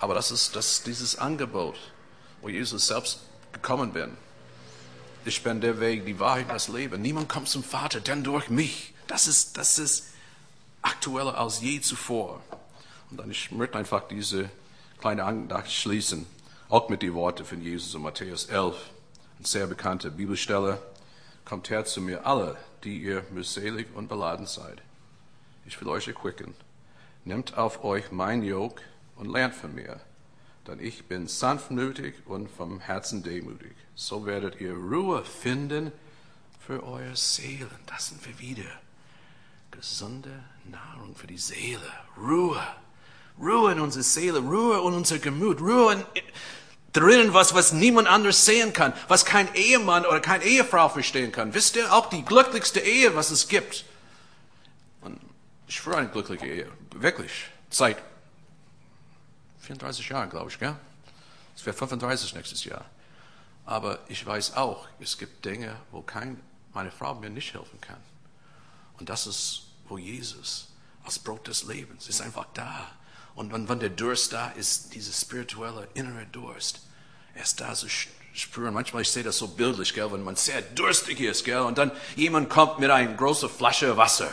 Aber 0.01 0.15
das 0.15 0.31
ist, 0.31 0.55
das 0.57 0.73
ist 0.73 0.87
dieses 0.87 1.19
Angebot, 1.19 1.77
wo 2.43 2.49
Jesus 2.49 2.89
selbst 2.89 3.21
gekommen 3.53 3.93
bin. 3.93 4.17
Ich 5.29 5.43
bin 5.43 5.61
der 5.61 5.79
Weg, 5.79 6.07
die 6.07 6.19
Wahrheit, 6.19 6.47
das 6.49 6.69
Leben. 6.69 7.03
Niemand 7.03 7.29
kommt 7.29 7.51
zum 7.51 7.63
Vater, 7.63 8.01
denn 8.01 8.25
durch 8.25 8.49
mich. 8.49 8.95
Das 9.09 9.29
ist, 9.29 9.59
das 9.59 9.79
ist 9.79 10.07
aktueller 10.81 11.37
als 11.37 11.61
je 11.61 11.83
zuvor. 11.83 12.41
Und 13.11 13.21
dann 13.21 13.31
ich 13.31 13.51
möchte 13.51 13.77
einfach 13.77 14.09
diese 14.09 14.49
kleine 14.99 15.25
Andacht 15.25 15.71
schließen. 15.71 16.25
Auch 16.71 16.89
mit 16.89 17.03
den 17.03 17.13
Worten 17.13 17.45
von 17.45 17.61
Jesus 17.61 17.95
in 17.95 18.01
Matthäus 18.01 18.47
11, 18.47 18.75
eine 19.37 19.47
sehr 19.47 19.67
bekannte 19.67 20.11
Bibelstelle. 20.11 20.81
Kommt 21.45 21.69
her 21.69 21.85
zu 21.85 22.01
mir 22.01 22.25
alle, 22.25 22.57
die 22.83 22.97
ihr 22.97 23.23
mühselig 23.31 23.89
und 23.95 24.09
beladen 24.09 24.47
seid. 24.47 24.81
Ich 25.67 25.79
will 25.79 25.89
euch 25.89 26.09
erquicken. 26.09 26.55
Nehmt 27.27 27.59
auf 27.59 27.85
euch 27.85 28.13
mein 28.13 28.43
Jog 28.43 28.81
und 29.17 29.31
lernt 29.31 29.55
von 29.55 29.75
mir, 29.75 30.01
denn 30.69 30.81
ich 30.81 31.07
bin 31.07 31.27
sanftmütig 31.27 32.15
und 32.27 32.49
vom 32.51 32.79
Herzen 32.79 33.23
demütig. 33.23 33.73
So 33.95 34.27
werdet 34.27 34.61
ihr 34.61 34.75
Ruhe 34.75 35.25
finden 35.25 35.93
für 36.65 36.83
eure 36.85 37.17
Seelen. 37.17 37.69
Das 37.87 38.09
sind 38.09 38.25
wir 38.27 38.39
wieder. 38.39 38.71
Gesunde 39.71 40.45
Nahrung 40.71 41.15
für 41.17 41.27
die 41.27 41.39
Seele. 41.39 41.91
Ruhe. 42.19 42.63
Ruhe 43.41 43.73
in 43.73 43.81
unsere 43.81 44.03
Seele, 44.03 44.41
Ruhe 44.41 44.77
in 44.79 44.95
unser 44.95 45.19
Gemüt, 45.19 45.61
Ruhe 45.61 45.95
in, 45.95 46.05
drinnen, 46.93 47.33
was, 47.33 47.55
was 47.55 47.73
niemand 47.73 48.09
anders 48.09 48.45
sehen 48.45 48.73
kann, 48.73 48.93
was 49.07 49.25
kein 49.25 49.53
Ehemann 49.55 50.05
oder 50.05 50.21
keine 50.21 50.45
Ehefrau 50.45 50.89
verstehen 50.89 51.33
kann. 51.33 51.55
Wisst 51.55 51.77
ihr, 51.77 51.93
auch 51.93 52.11
die 52.11 52.25
glücklichste 52.25 52.81
Ehe, 52.81 53.15
was 53.15 53.31
es 53.31 53.49
gibt. 53.49 53.85
Und 55.03 55.21
ich 55.69 55.81
führe 55.81 55.99
eine 55.99 56.09
glückliche 56.09 56.47
Ehe, 56.47 56.69
wirklich, 56.95 57.47
seit 57.71 57.97
34 59.69 60.09
Jahren, 60.09 60.31
glaube 60.31 60.51
ich, 60.51 60.59
gell? 60.59 60.75
Es 61.55 61.67
wird 61.67 61.77
35 61.77 62.35
nächstes 62.35 62.65
Jahr. 62.65 62.85
Aber 63.67 63.99
ich 64.09 64.25
weiß 64.25 64.57
auch, 64.57 64.89
es 64.99 65.19
gibt 65.19 65.45
Dinge, 65.45 65.77
wo 65.91 66.01
kein, 66.01 66.41
meine 66.73 66.91
Frau 66.91 67.15
mir 67.15 67.29
nicht 67.29 67.53
helfen 67.53 67.81
kann. 67.81 68.01
Und 68.99 69.11
das 69.11 69.27
ist, 69.27 69.65
wo 69.89 69.99
Jesus 69.99 70.69
als 71.05 71.19
Brot 71.19 71.47
des 71.49 71.65
Lebens 71.65 72.09
ist 72.09 72.21
einfach 72.21 72.47
da. 72.55 72.91
Und 73.35 73.53
wenn, 73.53 73.69
wenn 73.69 73.81
der 73.81 73.91
Durst 73.91 74.33
da 74.33 74.49
ist, 74.51 74.95
dieser 74.95 75.13
spirituelle 75.13 75.87
innere 75.95 76.27
Durst, 76.27 76.81
er 77.35 77.43
ist 77.43 77.61
da 77.61 77.75
zu 77.75 77.89
spüren. 78.33 78.73
Manchmal, 78.73 79.03
ich 79.03 79.11
sehe 79.11 79.23
das 79.23 79.37
so 79.37 79.49
bildlich, 79.49 79.93
gell, 79.93 80.11
wenn 80.11 80.25
man 80.25 80.37
sehr 80.37 80.63
durstig 80.63 81.21
ist, 81.21 81.45
gell, 81.45 81.61
und 81.61 81.77
dann 81.77 81.93
jemand 82.17 82.49
kommt 82.49 82.79
mit 82.79 82.91
einer 82.91 83.13
großen 83.15 83.51
Flasche 83.51 83.97
Wasser. 83.97 84.33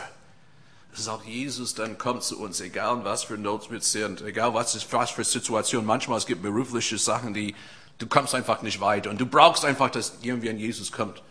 Auch 1.08 1.24
Jesus, 1.24 1.74
dann 1.74 1.98
kommt 1.98 2.22
zu 2.22 2.40
uns, 2.40 2.60
egal 2.60 3.04
was 3.04 3.24
für 3.24 3.36
Not 3.36 3.70
wir 3.70 3.80
sind, 3.80 4.22
egal 4.22 4.54
was, 4.54 4.74
ist, 4.74 4.92
was 4.92 5.10
für 5.10 5.24
Situation. 5.24 5.84
Manchmal 5.84 6.18
es 6.18 6.26
gibt 6.26 6.42
berufliche 6.42 6.98
Sachen, 6.98 7.34
die 7.34 7.54
du 7.98 8.06
kommst 8.06 8.34
einfach 8.34 8.62
nicht 8.62 8.80
weiter 8.80 9.10
und 9.10 9.20
du 9.20 9.26
brauchst 9.26 9.64
einfach, 9.64 9.90
dass 9.90 10.14
irgendwie 10.22 10.50
ein 10.50 10.58
Jesus 10.58 10.90
kommt 10.92 11.22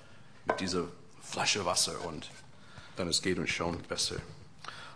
mit 0.46 0.60
dieser 0.60 0.86
Flasche 1.22 1.66
Wasser 1.66 1.94
und 2.08 2.30
dann 2.96 3.08
es 3.08 3.22
geht 3.22 3.38
uns 3.40 3.50
schon 3.50 3.82
besser. 3.84 4.16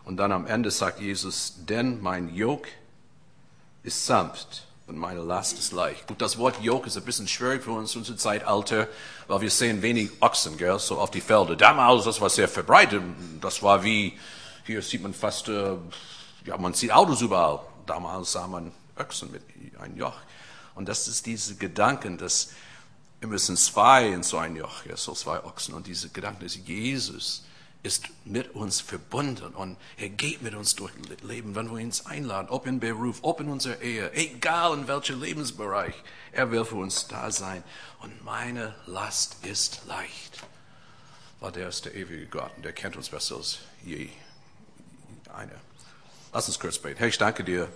Und 0.06 0.18
dann 0.18 0.32
am 0.32 0.48
Ende 0.48 0.72
sagt 0.72 1.00
Jesus, 1.00 1.54
denn 1.58 2.02
mein 2.02 2.34
Jog 2.34 2.68
ist 3.84 4.06
sanft 4.06 4.68
und 4.88 4.98
meine 4.98 5.22
Last 5.22 5.60
ist 5.60 5.72
leicht. 5.72 6.08
Gut, 6.08 6.22
das 6.22 6.38
Wort 6.38 6.62
Jog 6.62 6.88
ist 6.88 6.98
ein 6.98 7.04
bisschen 7.04 7.28
schwierig 7.28 7.64
für 7.64 7.72
uns 7.72 7.94
in 7.94 8.00
unserem 8.00 8.18
Zeitalter, 8.18 8.88
weil 9.28 9.42
wir 9.42 9.52
sehen 9.52 9.82
wenig 9.82 10.10
Ochsen, 10.22 10.58
gell, 10.58 10.80
so 10.80 10.98
auf 10.98 11.12
die 11.12 11.22
Felder. 11.22 11.56
Damals, 11.56 12.06
das 12.06 12.22
war 12.22 12.30
sehr 12.30 12.48
verbreitet. 12.48 13.04
Das 13.42 13.62
war 13.62 13.84
wie, 13.84 14.18
hier 14.70 14.84
sieht 14.84 15.02
man 15.02 15.16
fast, 15.16 15.48
äh, 15.50 15.78
ja, 16.46 16.56
man 16.58 16.76
sieht 16.76 16.92
Autos 16.92 17.22
überall. 17.22 17.62
Damals 17.88 18.34
sah 18.34 18.48
man 18.48 18.72
Ochsen 18.96 19.32
mit 19.32 19.42
einem 19.80 19.98
Joch. 19.98 20.14
Und 20.76 20.88
das 20.88 21.08
ist 21.08 21.26
diese 21.26 21.56
Gedanken, 21.56 22.20
dass 22.20 22.52
immer 23.20 23.40
sind 23.40 23.58
zwei 23.58 24.10
in 24.10 24.22
so 24.22 24.38
ein 24.38 24.56
Joch, 24.56 24.86
ja, 24.86 24.96
so 24.96 25.14
zwei 25.14 25.44
Ochsen. 25.44 25.74
Und 25.74 25.88
diese 25.88 26.10
Gedanken, 26.10 26.44
dass 26.44 26.56
Jesus 26.56 27.46
ist 27.82 28.10
mit 28.26 28.54
uns 28.54 28.80
verbunden 28.80 29.56
und 29.56 29.76
er 29.98 30.10
geht 30.10 30.44
mit 30.44 30.54
uns 30.54 30.76
durch 30.76 30.92
Leben, 31.24 31.56
wenn 31.56 31.72
wir 31.72 31.80
ihn 31.80 31.92
einladen, 32.06 32.50
ob 32.50 32.68
in 32.68 32.80
Beruf, 32.80 33.20
ob 33.24 33.40
in 33.40 33.50
unserer 33.50 33.82
Ehe, 33.82 34.14
egal 34.14 34.78
in 34.78 34.88
welchem 34.88 35.20
Lebensbereich, 35.20 35.96
er 36.32 36.52
will 36.52 36.66
für 36.66 36.76
uns 36.76 37.08
da 37.08 37.32
sein. 37.32 37.64
Und 38.02 38.24
meine 38.24 38.76
Last 38.86 39.44
ist 39.48 39.82
leicht, 39.88 40.44
weil 41.40 41.54
der 41.54 41.70
ist 41.70 41.86
der 41.86 41.96
ewige 41.96 42.28
Gott 42.28 42.52
und 42.56 42.66
der 42.66 42.74
kennt 42.74 42.98
uns 42.98 43.10
besser 43.10 43.38
als 43.38 43.60
je 43.84 44.10
einer. 45.36 45.56
Lass 46.34 46.48
uns 46.48 46.60
kurz 46.60 46.78
beten. 46.78 46.98
Herr, 46.98 47.08
ich 47.08 47.18
danke 47.18 47.44
dir 47.44 47.68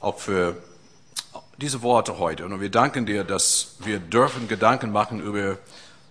auch 0.00 0.18
für 0.18 0.56
diese 1.58 1.82
Worte 1.82 2.18
heute 2.18 2.44
und 2.44 2.60
wir 2.60 2.70
danken 2.70 3.06
dir, 3.06 3.24
dass 3.24 3.76
wir 3.80 3.98
dürfen 3.98 4.48
Gedanken 4.48 4.90
machen 4.92 5.20
über 5.20 5.58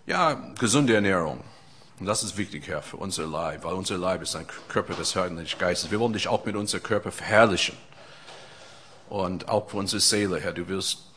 ja, 0.06 0.34
gesunde 0.58 0.96
Ernährung 0.96 1.44
und 2.02 2.08
das 2.08 2.24
ist 2.24 2.36
wichtig, 2.36 2.68
Herr, 2.68 2.82
für 2.82 2.98
unser 2.98 3.28
Leib, 3.28 3.64
weil 3.64 3.76
unser 3.76 3.96
Leib 3.96 4.24
ist 4.24 4.36
ein 4.36 4.48
Körper 4.70 4.96
des 4.96 5.14
Herrn 5.14 5.38
und 5.38 5.44
des 5.44 5.60
Geistes. 5.60 5.92
Wir 5.92 6.00
wollen 6.00 6.14
dich 6.14 6.28
auch 6.28 6.44
mit 6.46 6.56
unserem 6.56 6.82
Körper 6.82 7.12
verherrlichen. 7.12 7.78
Und 9.08 9.48
auch 9.48 9.70
für 9.70 9.78
unsere 9.78 10.00
Seele, 10.00 10.40
Herr, 10.40 10.52
du 10.52 10.68
willst, 10.68 11.11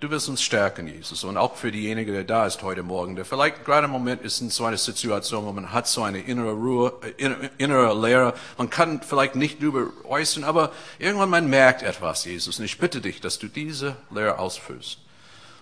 du 0.00 0.10
willst 0.10 0.28
uns 0.28 0.42
stärken, 0.42 0.86
Jesus. 0.86 1.24
Und 1.24 1.36
auch 1.36 1.56
für 1.56 1.72
diejenigen, 1.72 2.12
der 2.12 2.24
da 2.24 2.46
ist 2.46 2.62
heute 2.62 2.82
Morgen, 2.82 3.16
der 3.16 3.24
vielleicht 3.24 3.64
gerade 3.64 3.86
im 3.86 3.90
Moment 3.90 4.22
ist 4.22 4.40
in 4.40 4.50
so 4.50 4.64
einer 4.64 4.76
Situation, 4.76 5.44
wo 5.44 5.52
man 5.52 5.72
hat 5.72 5.88
so 5.88 6.02
eine 6.02 6.20
innere 6.20 6.52
Ruhe, 6.52 6.92
äh, 7.18 7.48
innere 7.58 7.98
Leere. 7.98 8.34
Man 8.58 8.70
kann 8.70 9.00
vielleicht 9.02 9.36
nicht 9.36 9.62
darüber 9.62 9.88
äußern, 10.04 10.44
aber 10.44 10.72
irgendwann 10.98 11.30
man 11.30 11.48
merkt 11.48 11.82
etwas, 11.82 12.24
Jesus. 12.24 12.58
Und 12.58 12.64
ich 12.64 12.78
bitte 12.78 13.00
dich, 13.00 13.20
dass 13.20 13.38
du 13.38 13.48
diese 13.48 13.96
Leere 14.10 14.38
ausfüllst. 14.38 14.98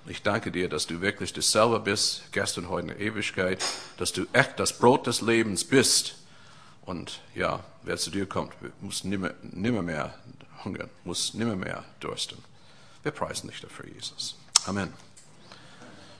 Ich 0.06 0.22
danke 0.22 0.50
dir, 0.50 0.68
dass 0.68 0.86
du 0.86 1.00
wirklich 1.00 1.32
dasselbe 1.32 1.80
bist, 1.80 2.24
gestern, 2.32 2.68
heute 2.68 2.88
in 2.88 2.98
der 2.98 3.00
Ewigkeit, 3.00 3.64
dass 3.96 4.12
du 4.12 4.26
echt 4.34 4.60
das 4.60 4.78
Brot 4.78 5.06
des 5.06 5.22
Lebens 5.22 5.64
bist. 5.64 6.16
Und 6.84 7.20
ja, 7.34 7.60
wer 7.84 7.96
zu 7.96 8.10
dir 8.10 8.26
kommt, 8.26 8.52
muss 8.82 9.04
nimmer, 9.04 9.30
nimmer 9.42 9.80
mehr 9.80 10.12
hungern, 10.62 10.90
muss 11.04 11.32
nimmer 11.32 11.56
mehr 11.56 11.84
dursten. 12.00 12.36
Wir 13.04 13.12
preisen 13.12 13.48
dich 13.48 13.60
dafür, 13.60 13.86
Jesus. 13.86 14.36
Amen. 14.66 14.92